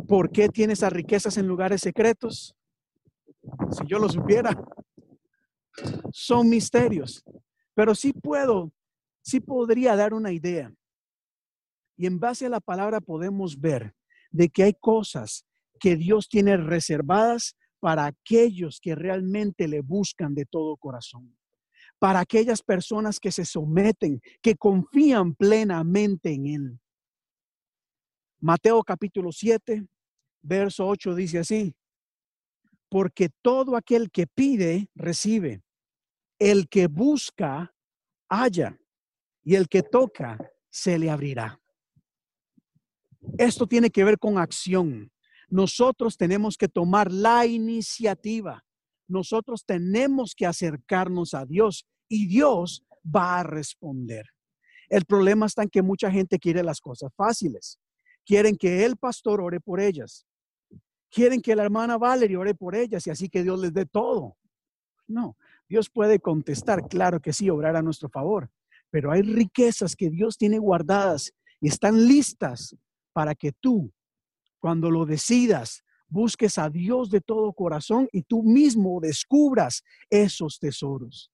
[0.08, 2.56] ¿Por qué tiene esas riquezas en lugares secretos?
[3.72, 4.56] Si yo lo supiera,
[6.12, 7.24] son misterios.
[7.74, 8.72] Pero sí puedo,
[9.22, 10.74] sí podría dar una idea.
[11.98, 13.94] Y en base a la palabra podemos ver
[14.32, 15.46] de que hay cosas
[15.80, 21.38] que Dios tiene reservadas para aquellos que realmente le buscan de todo corazón,
[21.98, 26.80] para aquellas personas que se someten, que confían plenamente en Él.
[28.42, 29.86] Mateo capítulo 7,
[30.42, 31.76] verso 8 dice así,
[32.90, 35.62] porque todo aquel que pide, recibe,
[36.40, 37.74] el que busca,
[38.30, 38.80] halla,
[39.44, 40.38] y el que toca,
[40.70, 41.60] se le abrirá.
[43.38, 45.12] Esto tiene que ver con acción.
[45.50, 48.64] Nosotros tenemos que tomar la iniciativa.
[49.08, 54.26] Nosotros tenemos que acercarnos a Dios y Dios va a responder.
[54.90, 57.80] El problema está en que mucha gente quiere las cosas fáciles.
[58.26, 60.26] Quieren que el pastor ore por ellas.
[61.10, 64.38] Quieren que la hermana Valerie ore por ellas y así que Dios les dé todo.
[65.08, 65.36] No,
[65.68, 68.52] Dios puede contestar, claro que sí, obrar a nuestro favor,
[68.92, 72.76] pero hay riquezas que Dios tiene guardadas y están listas
[73.12, 73.92] para que tú
[74.60, 81.32] cuando lo decidas, busques a Dios de todo corazón y tú mismo descubras esos tesoros.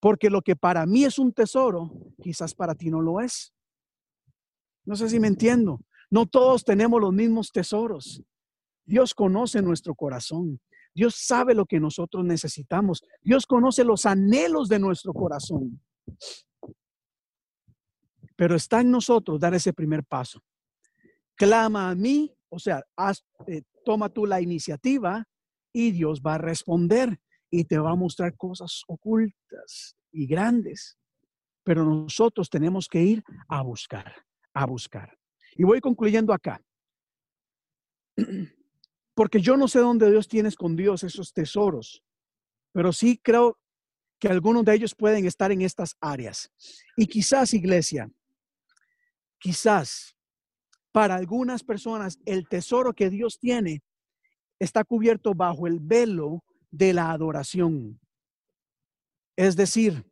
[0.00, 1.90] Porque lo que para mí es un tesoro,
[2.22, 3.52] quizás para ti no lo es.
[4.84, 5.80] No sé si me entiendo.
[6.10, 8.22] No todos tenemos los mismos tesoros.
[8.86, 10.60] Dios conoce nuestro corazón.
[10.94, 13.02] Dios sabe lo que nosotros necesitamos.
[13.22, 15.82] Dios conoce los anhelos de nuestro corazón.
[18.36, 20.42] Pero está en nosotros dar ese primer paso
[21.38, 22.82] clama a mí, o sea,
[23.46, 25.24] eh, toma tú la iniciativa
[25.72, 27.18] y Dios va a responder
[27.50, 30.98] y te va a mostrar cosas ocultas y grandes.
[31.64, 34.14] Pero nosotros tenemos que ir a buscar,
[34.52, 35.16] a buscar.
[35.54, 36.60] Y voy concluyendo acá.
[39.14, 42.02] Porque yo no sé dónde Dios tiene escondidos esos tesoros,
[42.72, 43.58] pero sí creo
[44.20, 46.52] que algunos de ellos pueden estar en estas áreas.
[46.96, 48.10] Y quizás, iglesia,
[49.38, 50.17] quizás
[50.92, 53.82] para algunas personas, el tesoro que Dios tiene
[54.58, 58.00] está cubierto bajo el velo de la adoración.
[59.36, 60.04] Es decir,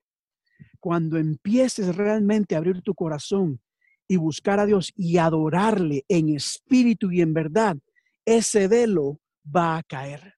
[0.80, 3.60] cuando empieces realmente a abrir tu corazón
[4.06, 7.76] y buscar a Dios y adorarle en espíritu y en verdad,
[8.24, 10.34] ese velo va a caer.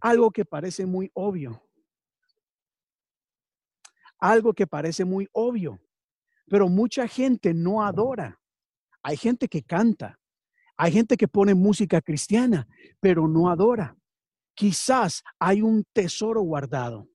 [0.00, 1.62] Algo que parece muy obvio.
[4.18, 5.80] Algo que parece muy obvio.
[6.48, 8.40] Pero mucha gente no adora.
[9.02, 10.18] Hay gente que canta.
[10.76, 12.68] Hay gente que pone música cristiana,
[13.00, 13.96] pero no adora.
[14.54, 17.08] Quizás hay un tesoro guardado.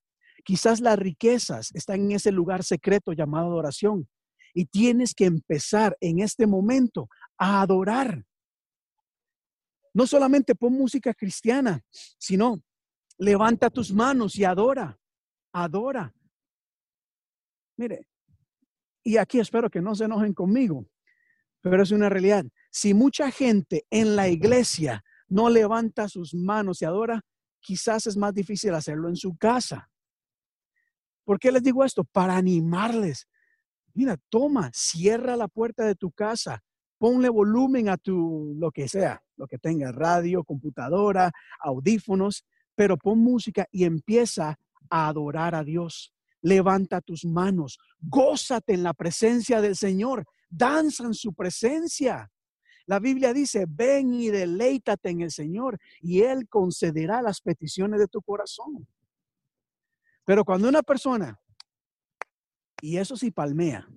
[0.44, 4.08] Quizás las riquezas están en ese lugar secreto llamado adoración.
[4.54, 7.08] Y tienes que empezar en este momento
[7.38, 8.26] a adorar.
[9.94, 11.82] No solamente pon música cristiana,
[12.18, 12.62] sino
[13.18, 14.98] levanta tus manos y adora.
[15.54, 16.14] Adora.
[17.78, 18.08] Mire,
[19.04, 20.86] y aquí espero que no se enojen conmigo,
[21.62, 22.46] pero es una realidad.
[22.70, 27.22] Si mucha gente en la iglesia no levanta sus manos y adora,
[27.60, 29.90] quizás es más difícil hacerlo en su casa.
[31.24, 32.04] ¿Por qué les digo esto?
[32.04, 33.28] Para animarles.
[33.94, 36.64] Mira, toma, cierra la puerta de tu casa,
[36.98, 42.46] ponle volumen a tu, lo que sea, lo que tenga, radio, computadora, audífonos,
[42.76, 44.58] pero pon música y empieza
[44.90, 46.14] a adorar a Dios.
[46.42, 52.32] Levanta tus manos, gózate en la presencia del Señor, danza en su presencia.
[52.86, 58.08] La Biblia dice, ven y deleítate en el Señor y Él concederá las peticiones de
[58.08, 58.88] tu corazón.
[60.26, 61.40] Pero cuando una persona,
[62.82, 63.88] y eso sí palmea,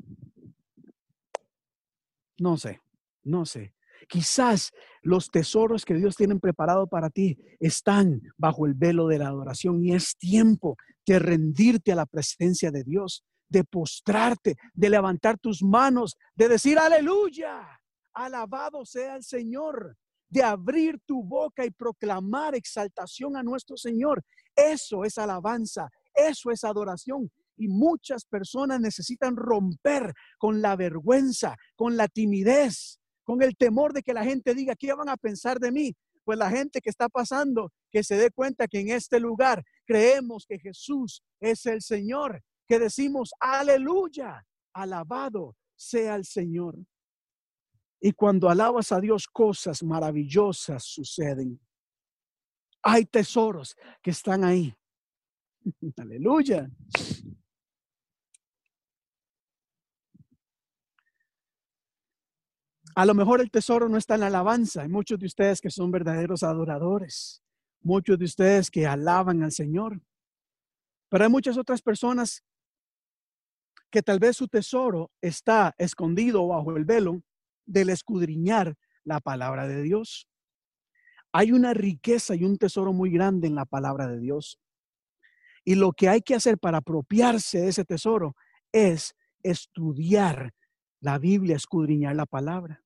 [2.39, 2.81] no sé,
[3.23, 3.75] no sé.
[4.09, 4.71] Quizás
[5.03, 9.85] los tesoros que Dios tiene preparado para ti están bajo el velo de la adoración
[9.85, 10.77] y es tiempo
[11.07, 16.79] de rendirte a la presencia de Dios, de postrarte, de levantar tus manos, de decir
[16.79, 17.81] aleluya,
[18.15, 19.97] alabado sea el Señor,
[20.29, 24.25] de abrir tu boca y proclamar exaltación a nuestro Señor.
[24.57, 27.31] Eso es alabanza, eso es adoración.
[27.57, 34.03] Y muchas personas necesitan romper con la vergüenza, con la timidez, con el temor de
[34.03, 35.95] que la gente diga, ¿qué van a pensar de mí?
[36.25, 40.47] Pues la gente que está pasando, que se dé cuenta que en este lugar creemos
[40.47, 46.77] que Jesús es el Señor, que decimos, aleluya, alabado sea el Señor.
[48.01, 51.61] Y cuando alabas a Dios, cosas maravillosas suceden.
[52.83, 54.75] Hay tesoros que están ahí.
[55.97, 56.71] Aleluya.
[62.97, 64.83] A lo mejor el tesoro no está en la alabanza.
[64.83, 67.43] Hay muchos de ustedes que son verdaderos adoradores.
[67.83, 70.01] Muchos de ustedes que alaban al Señor.
[71.09, 72.45] Pero hay muchas otras personas
[73.91, 77.23] que tal vez su tesoro está escondido bajo el velo
[77.67, 80.29] del escudriñar la palabra de Dios.
[81.33, 84.61] Hay una riqueza y un tesoro muy grande en la palabra de Dios.
[85.65, 88.37] Y lo que hay que hacer para apropiarse de ese tesoro
[88.71, 90.53] es estudiar
[91.01, 92.84] la Biblia, escudriñar la palabra.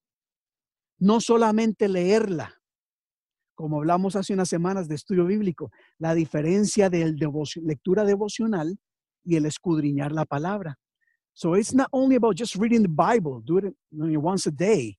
[0.98, 2.54] No solamente leerla,
[3.54, 7.12] como hablamos hace unas semanas de estudio bíblico, la diferencia de
[7.62, 8.78] lectura devocional
[9.24, 10.78] y el escudriñar la palabra.
[11.34, 14.98] So it's not only about just reading the Bible, do it once a day.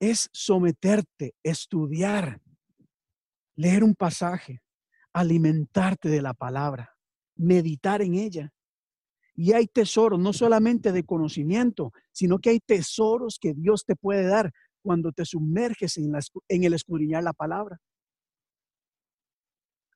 [0.00, 2.40] Es someterte, estudiar,
[3.56, 4.62] leer un pasaje,
[5.12, 6.96] alimentarte de la palabra,
[7.36, 8.52] meditar en ella.
[9.34, 14.26] Y hay tesoros, no solamente de conocimiento, sino que hay tesoros que Dios te puede
[14.26, 14.52] dar
[14.82, 16.12] cuando te sumerges en,
[16.48, 17.78] en el escudriñar la palabra.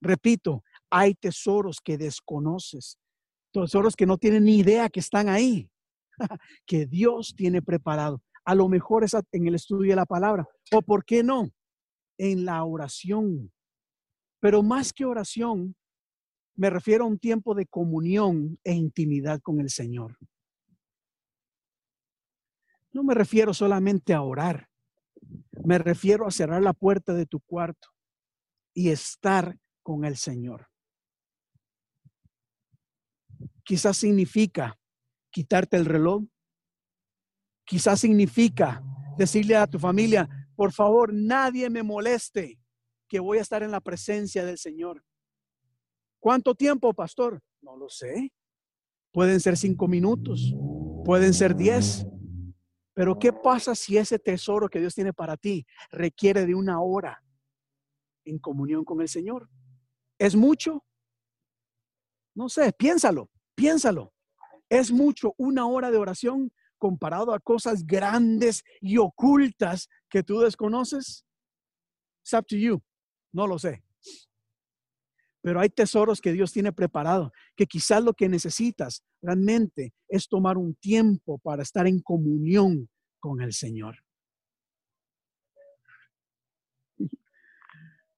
[0.01, 2.99] Repito, hay tesoros que desconoces,
[3.53, 5.71] tesoros que no tienen ni idea que están ahí,
[6.67, 8.23] que Dios tiene preparado.
[8.45, 11.49] A lo mejor es en el estudio de la palabra, o por qué no,
[12.19, 13.51] en la oración.
[14.41, 15.75] Pero más que oración,
[16.57, 20.19] me refiero a un tiempo de comunión e intimidad con el Señor.
[22.93, 24.69] No me refiero solamente a orar,
[25.65, 27.89] me refiero a cerrar la puerta de tu cuarto
[28.73, 30.69] y estar con el Señor.
[33.65, 34.79] Quizás significa
[35.31, 36.23] quitarte el reloj.
[37.65, 38.83] Quizás significa
[39.17, 42.61] decirle a tu familia, por favor, nadie me moleste,
[43.09, 45.03] que voy a estar en la presencia del Señor.
[46.25, 47.39] ¿Cuánto tiempo, pastor?
[47.61, 48.33] No lo sé.
[49.13, 50.55] Pueden ser cinco minutos,
[51.05, 52.07] pueden ser diez.
[52.95, 57.23] Pero ¿qué pasa si ese tesoro que Dios tiene para ti requiere de una hora
[58.25, 59.51] en comunión con el Señor?
[60.19, 60.83] ¿Es mucho?
[62.35, 64.15] No sé, piénsalo, piénsalo.
[64.71, 71.27] ¿Es mucho una hora de oración comparado a cosas grandes y ocultas que tú desconoces?
[72.23, 72.83] It's up to you.
[73.31, 73.85] No lo sé.
[75.45, 80.57] Pero hay tesoros que Dios tiene preparado, que quizás lo que necesitas realmente es tomar
[80.57, 82.89] un tiempo para estar en comunión
[83.21, 83.99] con el Señor.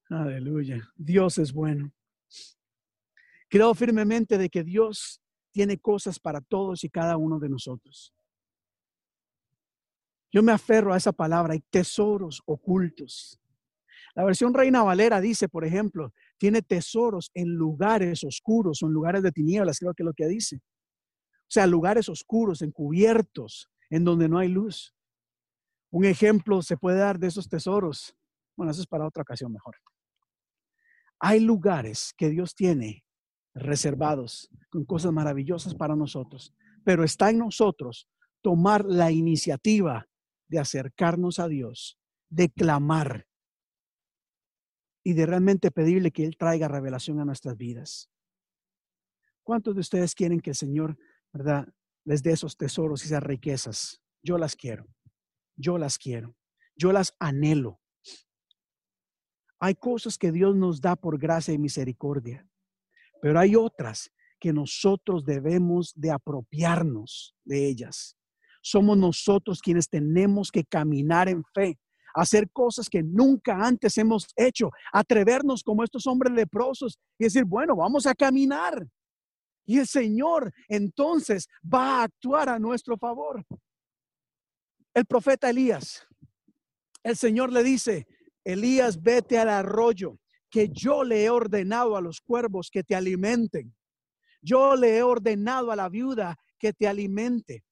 [0.09, 0.89] Aleluya.
[0.95, 1.91] Dios es bueno.
[3.49, 5.21] Creo firmemente de que Dios
[5.51, 8.15] tiene cosas para todos y cada uno de nosotros.
[10.31, 13.37] Yo me aferro a esa palabra, hay tesoros ocultos.
[14.15, 19.23] La versión Reina Valera dice, por ejemplo, tiene tesoros en lugares oscuros o en lugares
[19.23, 20.57] de tinieblas, creo que es lo que dice.
[20.57, 24.93] O sea, lugares oscuros, encubiertos, en donde no hay luz.
[25.91, 28.15] Un ejemplo se puede dar de esos tesoros.
[28.55, 29.75] Bueno, eso es para otra ocasión mejor.
[31.19, 33.03] Hay lugares que Dios tiene
[33.55, 38.07] reservados con cosas maravillosas para nosotros, pero está en nosotros
[38.41, 40.07] tomar la iniciativa
[40.47, 41.97] de acercarnos a Dios,
[42.29, 43.25] de clamar,
[45.07, 48.09] y de realmente pedirle que Él traiga revelación a nuestras vidas.
[49.41, 50.97] ¿Cuántos de ustedes quieren que el Señor,
[51.31, 51.65] verdad,
[52.03, 54.01] les dé esos tesoros y esas riquezas?
[54.21, 54.85] Yo las quiero.
[55.55, 56.35] yo las quiero,
[56.75, 57.79] yo las anhelo.
[59.61, 62.45] Hay cosas que Dios nos da por gracia y misericordia,
[63.21, 68.17] pero hay otras que nosotros debemos de apropiarnos de ellas.
[68.61, 71.79] Somos nosotros quienes tenemos que caminar en fe,
[72.17, 77.75] hacer cosas que nunca antes hemos hecho, atrevernos como estos hombres leprosos y decir, bueno,
[77.75, 78.87] vamos a caminar.
[79.65, 83.45] Y el Señor entonces va a actuar a nuestro favor.
[84.93, 86.07] El profeta Elías,
[87.03, 88.07] el Señor le dice,
[88.43, 90.17] Elías, vete al arroyo,
[90.49, 93.75] que yo le he ordenado a los cuervos que te alimenten.
[94.41, 97.63] Yo le he ordenado a la viuda que te alimente.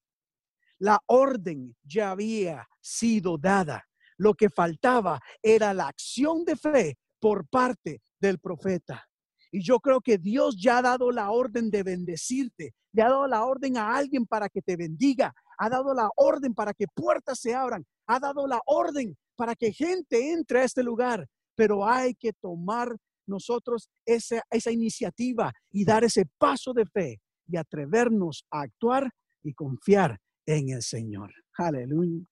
[0.78, 3.88] La orden ya había sido dada.
[4.18, 9.03] Lo que faltaba era la acción de fe por parte del profeta.
[9.51, 13.28] Y yo creo que Dios ya ha dado la orden de bendecirte, le ha dado
[13.28, 17.39] la orden a alguien para que te bendiga, ha dado la orden para que puertas
[17.39, 22.16] se abran, ha dado la orden para que gente entre a este lugar, pero hay
[22.16, 22.95] que tomar
[23.28, 29.09] nosotros esa, esa iniciativa y dar ese paso de fe y atrevernos a actuar
[29.43, 31.32] y confiar en el Señor.
[31.57, 32.26] Aleluya.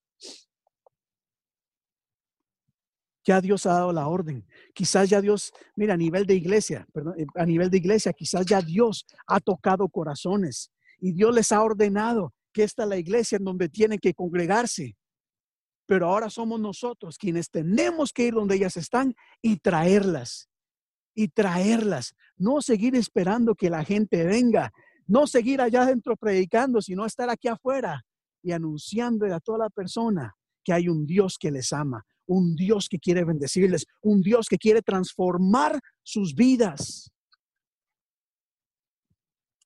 [3.25, 4.45] Ya Dios ha dado la orden.
[4.73, 8.45] Quizás ya Dios, mira, a nivel de iglesia, perdón, eh, a nivel de iglesia, quizás
[8.45, 13.37] ya Dios ha tocado corazones y Dios les ha ordenado que esta es la iglesia
[13.37, 14.95] en donde tienen que congregarse.
[15.85, 20.49] Pero ahora somos nosotros quienes tenemos que ir donde ellas están y traerlas.
[21.15, 22.15] Y traerlas.
[22.37, 24.71] No seguir esperando que la gente venga.
[25.07, 28.05] No seguir allá adentro predicando, sino estar aquí afuera
[28.41, 32.87] y anunciando a toda la persona que hay un Dios que les ama, un Dios
[32.89, 37.11] que quiere bendecirles, un Dios que quiere transformar sus vidas.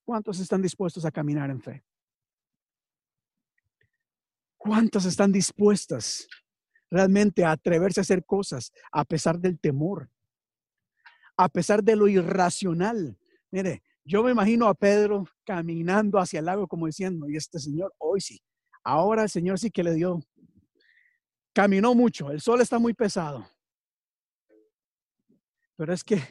[0.04, 1.84] ¿Cuántos están dispuestos a caminar en fe?
[4.58, 6.28] ¿Cuántas están dispuestas
[6.90, 10.10] realmente a atreverse a hacer cosas a pesar del temor?
[11.36, 13.18] A pesar de lo irracional.
[13.52, 17.94] Mire, yo me imagino a Pedro caminando hacia el lago como diciendo, y este Señor,
[17.98, 18.42] hoy sí,
[18.84, 20.22] ahora el Señor sí que le dio
[21.58, 23.44] Caminó mucho, el sol está muy pesado.
[25.76, 26.22] Pero es que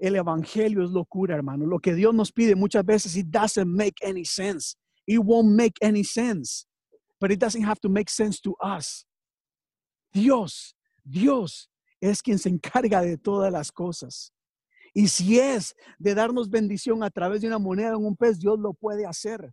[0.00, 1.66] el evangelio es locura, hermano.
[1.66, 4.78] Lo que Dios nos pide muchas veces, it doesn't make any sense.
[5.06, 6.66] It won't make any sense.
[7.20, 9.06] But it doesn't have to make sense to us.
[10.10, 11.70] Dios, Dios
[12.00, 14.32] es quien se encarga de todas las cosas.
[14.94, 18.58] Y si es de darnos bendición a través de una moneda en un pez, Dios
[18.58, 19.52] lo puede hacer.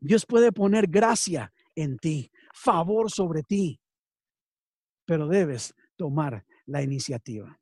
[0.00, 3.80] Dios puede poner gracia en ti favor sobre ti,
[5.04, 7.60] pero debes tomar la iniciativa.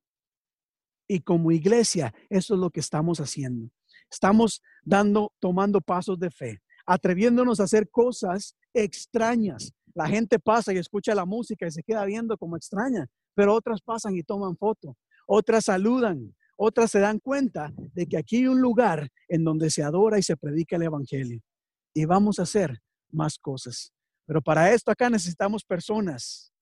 [1.06, 3.70] Y como iglesia, eso es lo que estamos haciendo.
[4.10, 9.72] Estamos dando, tomando pasos de fe, atreviéndonos a hacer cosas extrañas.
[9.94, 13.82] La gente pasa y escucha la música y se queda viendo como extraña, pero otras
[13.82, 18.60] pasan y toman foto, otras saludan, otras se dan cuenta de que aquí hay un
[18.60, 21.40] lugar en donde se adora y se predica el Evangelio.
[21.92, 22.80] Y vamos a hacer
[23.10, 23.92] más cosas.
[24.26, 26.52] Pero para esto acá necesitamos personas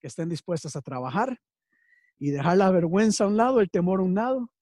[0.00, 1.38] que estén dispuestas a trabajar
[2.18, 4.52] y dejar la vergüenza a un lado, el temor a un lado.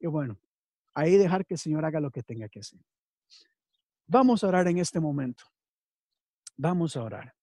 [0.00, 0.38] Y bueno,
[0.94, 2.80] ahí dejar que el Señor haga lo que tenga que hacer.
[4.06, 5.44] Vamos a orar en este momento.
[6.56, 7.34] Vamos a orar.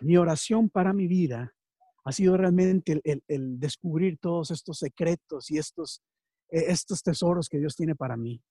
[0.00, 1.54] Mi oración para mi vida
[2.04, 6.02] ha sido realmente el, descubrir todos estos secretos y estos,
[6.48, 8.42] e, estos tesoros que Dios tiene para mí.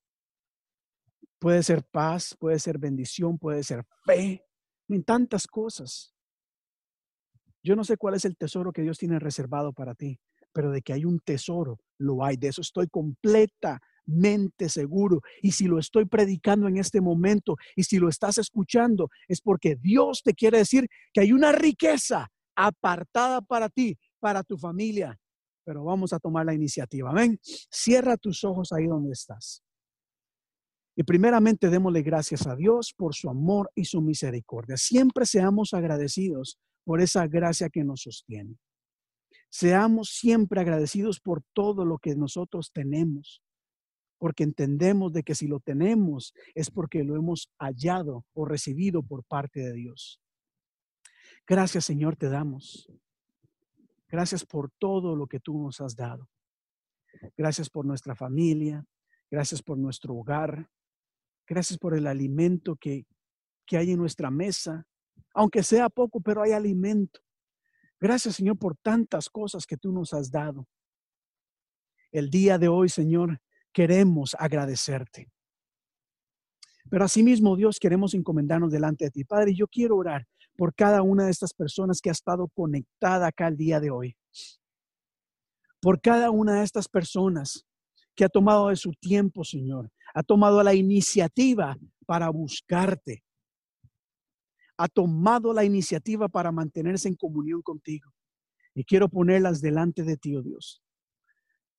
[1.40, 4.46] Puede ser paz, puede ser bendición, puede ser fe,
[4.96, 6.14] en tantas cosas.
[7.64, 10.20] Yo no sé cuál es el tesoro que Dios tiene reservado para ti,
[10.52, 12.38] pero de que hay un tesoro, lo hay.
[12.38, 15.22] De eso estoy completamente seguro.
[15.42, 19.76] Y si lo estoy predicando en este momento y si lo estás escuchando, es porque
[19.76, 25.20] Dios te quiere decir que hay una riqueza apartada para ti, para tu familia.
[25.64, 27.14] Pero vamos a tomar la iniciativa.
[27.14, 29.64] Ven, cierra tus ojos ahí donde estás.
[30.96, 34.78] Y primeramente démosle gracias a Dios por su amor y su misericordia.
[34.78, 38.58] Siempre seamos agradecidos por esa gracia que nos sostiene.
[39.50, 43.42] Seamos siempre agradecidos por todo lo que nosotros tenemos,
[44.18, 49.24] porque entendemos de que si lo tenemos es porque lo hemos hallado o recibido por
[49.26, 50.22] parte de Dios.
[51.48, 52.90] Gracias Señor te damos.
[54.08, 56.30] Gracias por todo lo que tú nos has dado.
[57.38, 58.86] Gracias por nuestra familia.
[59.30, 60.70] Gracias por nuestro hogar.
[61.52, 63.06] Gracias por el alimento que,
[63.72, 64.88] hay en nuestra mesa,
[65.34, 67.20] aunque sea poco, pero hay alimento.
[68.00, 70.66] Gracias, Señor, por tantas cosas que tú nos has dado.
[72.10, 73.42] El día de hoy, Señor,
[73.74, 75.30] queremos agradecerte.
[76.90, 79.26] Pero asimismo, Dios, queremos encomendarnos delante de ti.
[79.26, 80.26] Padre, yo quiero orar
[80.56, 84.16] por cada una de estas personas que ha estado conectada acá el día de hoy.
[85.82, 87.66] Por cada una de estas personas
[88.16, 93.24] que ha tomado de su tiempo, Señor, ha tomado la iniciativa para buscarte,
[94.78, 98.12] ha tomado la iniciativa para mantenerse en comunión contigo.
[98.74, 100.82] Y quiero ponerlas delante de ti, oh Dios.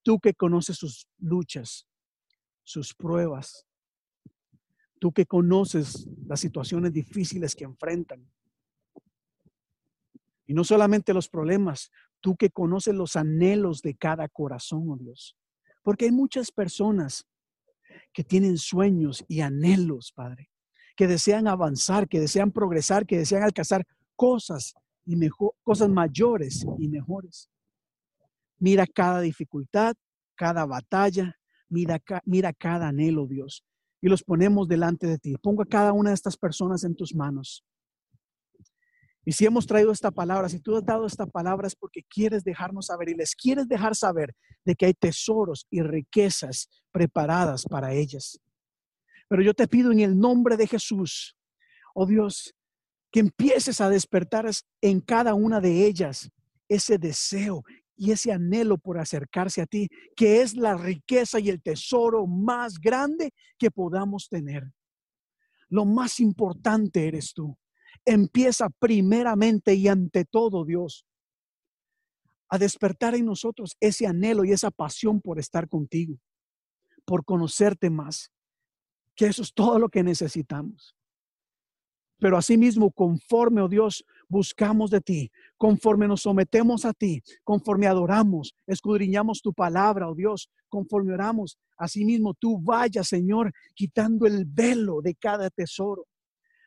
[0.02, 1.88] Tú que conoces sus luchas,
[2.64, 3.66] sus pruebas,
[4.98, 8.28] tú que conoces las situaciones difíciles que enfrentan.
[10.46, 15.36] Y no solamente los problemas, tú que conoces los anhelos de cada corazón, oh Dios.
[15.82, 17.26] Porque hay muchas personas
[18.12, 20.50] que tienen sueños y anhelos, Padre,
[20.96, 23.86] que desean avanzar, que desean progresar, que desean alcanzar
[24.16, 24.74] cosas
[25.04, 27.48] y mejor, cosas mayores y mejores.
[28.58, 29.94] Mira cada dificultad,
[30.36, 31.36] cada batalla,
[31.68, 33.64] mira, mira cada anhelo, Dios,
[34.00, 35.36] y los ponemos delante de ti.
[35.42, 37.64] Pongo a cada una de estas personas en tus manos.
[39.24, 42.42] Y si hemos traído esta palabra, si tú has dado esta palabra es porque quieres
[42.42, 47.92] dejarnos saber y les quieres dejar saber de que hay tesoros y riquezas preparadas para
[47.92, 48.40] ellas.
[49.28, 51.36] Pero yo te pido en el nombre de Jesús,
[51.94, 52.54] oh Dios,
[53.12, 54.50] que empieces a despertar
[54.80, 56.30] en cada una de ellas
[56.68, 57.62] ese deseo
[57.94, 62.78] y ese anhelo por acercarse a ti, que es la riqueza y el tesoro más
[62.78, 64.72] grande que podamos tener.
[65.68, 67.56] Lo más importante eres tú.
[68.04, 71.06] Empieza primeramente y ante todo, Dios,
[72.48, 76.18] a despertar en nosotros ese anhelo y esa pasión por estar contigo,
[77.04, 78.30] por conocerte más,
[79.14, 80.94] que eso es todo lo que necesitamos.
[82.18, 88.54] Pero asimismo, conforme, oh Dios, buscamos de ti, conforme nos sometemos a ti, conforme adoramos,
[88.66, 95.14] escudriñamos tu palabra, oh Dios, conforme oramos, asimismo tú vayas, Señor, quitando el velo de
[95.14, 96.06] cada tesoro.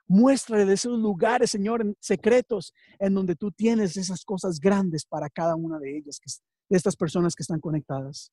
[0.08, 5.80] Muéstrale esos lugares, Señor, secretos, en donde tú tienes esas cosas grandes para cada una
[5.80, 6.20] de ellas,
[6.70, 8.32] de estas personas que están conectadas.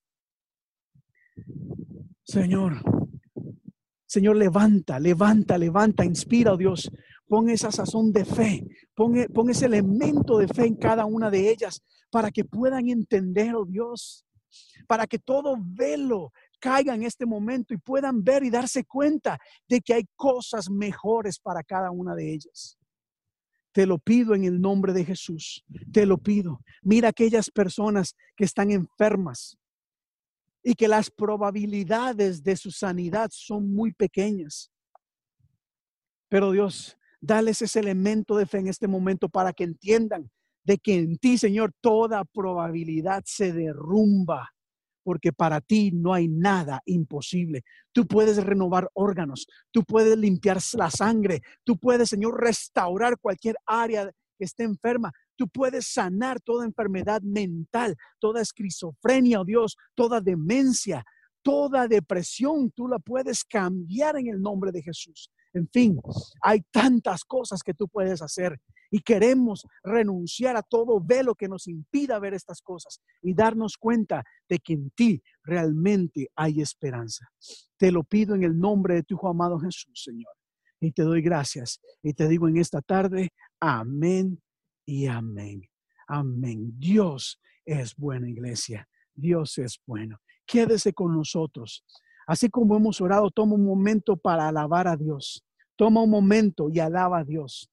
[2.23, 2.81] Señor,
[4.13, 6.91] Señor, levanta, levanta, levanta, inspira, oh Dios.
[7.27, 8.63] Pon esa sazón de fe,
[8.93, 12.89] pon, e, pon, ese elemento de fe en cada una de ellas para que puedan
[12.89, 14.23] entender, oh Dios,
[14.87, 16.31] para que todo velo
[16.63, 19.37] caiga en este momento y puedan ver y darse cuenta
[19.67, 22.77] de que hay cosas mejores para cada una de ellas.
[23.73, 26.61] Te lo pido en el nombre de Jesús, te lo pido.
[26.81, 29.57] Mira aquellas personas que están enfermas,
[30.63, 34.71] y que las probabilidades de su sanidad son muy pequeñas.
[36.29, 40.31] Pero Dios, dales ese elemento de fe en este momento para que entiendan
[40.63, 44.53] de que en ti, Señor, toda probabilidad se derrumba,
[45.03, 47.63] porque para ti no hay nada imposible.
[47.91, 54.09] Tú puedes renovar órganos, tú puedes limpiar la sangre, tú puedes, Señor, restaurar cualquier área
[54.37, 55.11] que esté enferma.
[55.35, 61.03] Tú puedes sanar toda enfermedad mental, toda esquizofrenia, oh Dios, toda demencia,
[61.41, 62.71] toda depresión.
[62.71, 65.29] Tú la puedes cambiar en el nombre de Jesús.
[65.53, 65.99] En fin,
[66.41, 68.59] hay tantas cosas que tú puedes hacer
[68.93, 74.23] y queremos renunciar a todo velo que nos impida ver estas cosas y darnos cuenta
[74.47, 77.27] de que en ti realmente hay esperanza.
[77.75, 80.31] Te lo pido en el nombre de tu Hijo amado Jesús, Señor.
[80.79, 84.39] Y te doy gracias y te digo en esta tarde, amén
[84.85, 85.63] y amén.
[86.07, 86.75] Amén.
[86.77, 88.87] Dios es buena iglesia.
[89.15, 90.19] Dios es bueno.
[90.45, 91.83] Quédese con nosotros.
[92.27, 95.43] Así como hemos orado, toma un momento para alabar a Dios.
[95.75, 97.72] Toma un momento y alaba a Dios.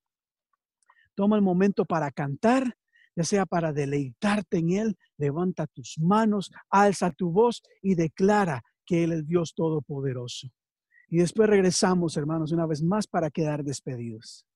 [1.20, 2.78] Toma el momento para cantar,
[3.14, 4.96] ya sea para deleitarte en Él.
[5.18, 10.48] Levanta tus manos, alza tu voz y declara que Él es Dios Todopoderoso.
[11.10, 14.46] Y después regresamos, hermanos, una vez más para quedar despedidos.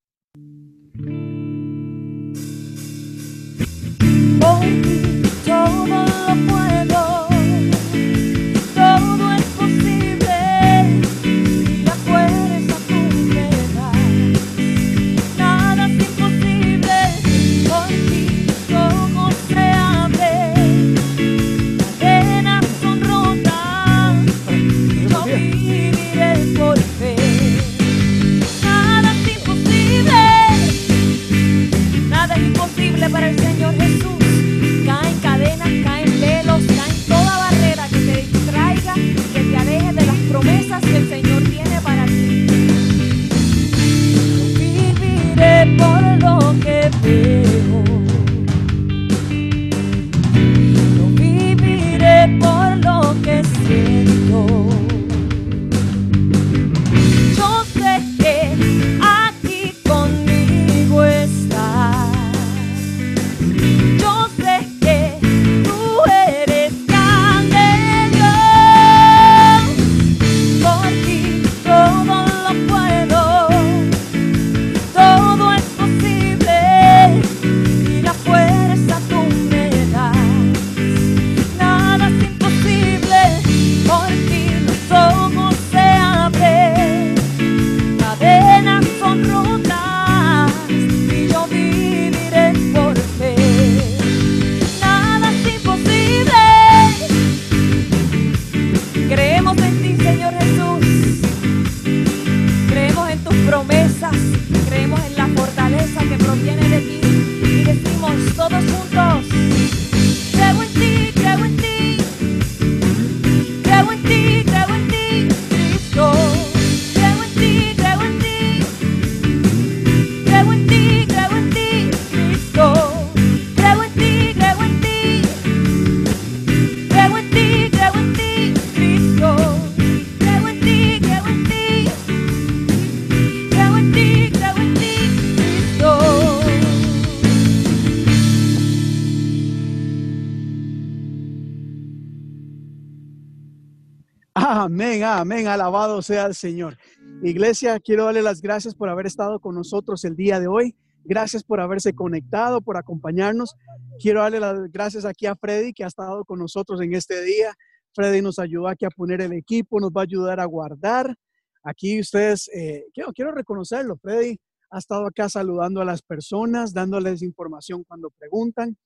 [145.03, 146.77] Amén, alabado sea el Señor.
[147.23, 150.77] Iglesia, quiero darle las gracias por haber estado con nosotros el día de hoy.
[151.05, 153.55] Gracias por haberse conectado, por acompañarnos.
[153.99, 157.55] Quiero darle las gracias aquí a Freddy que ha estado con nosotros en este día.
[157.95, 161.15] Freddy nos ayudó aquí a poner el equipo, nos va a ayudar a guardar.
[161.63, 164.39] Aquí ustedes, eh, quiero, quiero reconocerlo, Freddy
[164.71, 168.77] ha estado acá saludando a las personas, dándoles información cuando preguntan.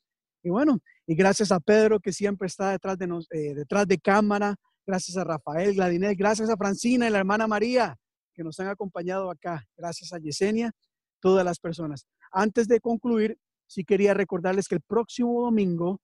[0.42, 3.98] Y bueno, y gracias a Pedro que siempre está detrás de, nos, eh, detrás de
[3.98, 4.56] cámara,
[4.88, 7.94] gracias a Rafael Gladinel, gracias a Francina y la hermana María
[8.32, 10.72] que nos han acompañado acá, gracias a Yesenia,
[11.20, 12.06] todas las personas.
[12.32, 13.36] Antes de concluir,
[13.66, 16.00] sí quería recordarles que el próximo domingo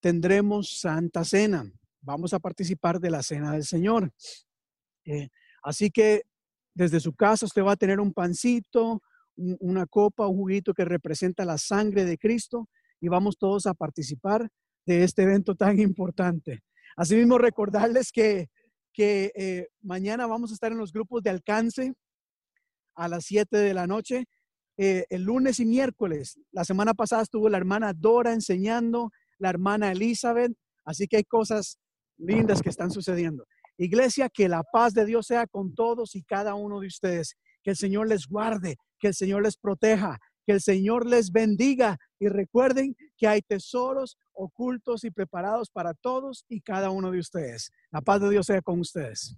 [0.00, 1.64] tendremos Santa Cena.
[2.02, 4.12] Vamos a participar de la Cena del Señor.
[5.06, 5.30] Eh,
[5.62, 6.24] así que
[6.74, 9.00] desde su casa usted va a tener un pancito,
[9.36, 12.68] una copa, un juguito que representa la sangre de Cristo
[13.00, 14.50] y vamos todos a participar
[14.84, 16.65] de este evento tan importante.
[16.96, 18.48] Asimismo, recordarles que,
[18.92, 21.94] que eh, mañana vamos a estar en los grupos de alcance
[22.94, 24.24] a las 7 de la noche.
[24.78, 29.92] Eh, el lunes y miércoles, la semana pasada estuvo la hermana Dora enseñando, la hermana
[29.92, 30.52] Elizabeth,
[30.84, 31.78] así que hay cosas
[32.18, 33.46] lindas que están sucediendo.
[33.78, 37.70] Iglesia, que la paz de Dios sea con todos y cada uno de ustedes, que
[37.70, 42.28] el Señor les guarde, que el Señor les proteja, que el Señor les bendiga y
[42.28, 47.72] recuerden que hay tesoros ocultos y preparados para todos y cada uno de ustedes.
[47.90, 49.36] La paz de Dios sea con ustedes.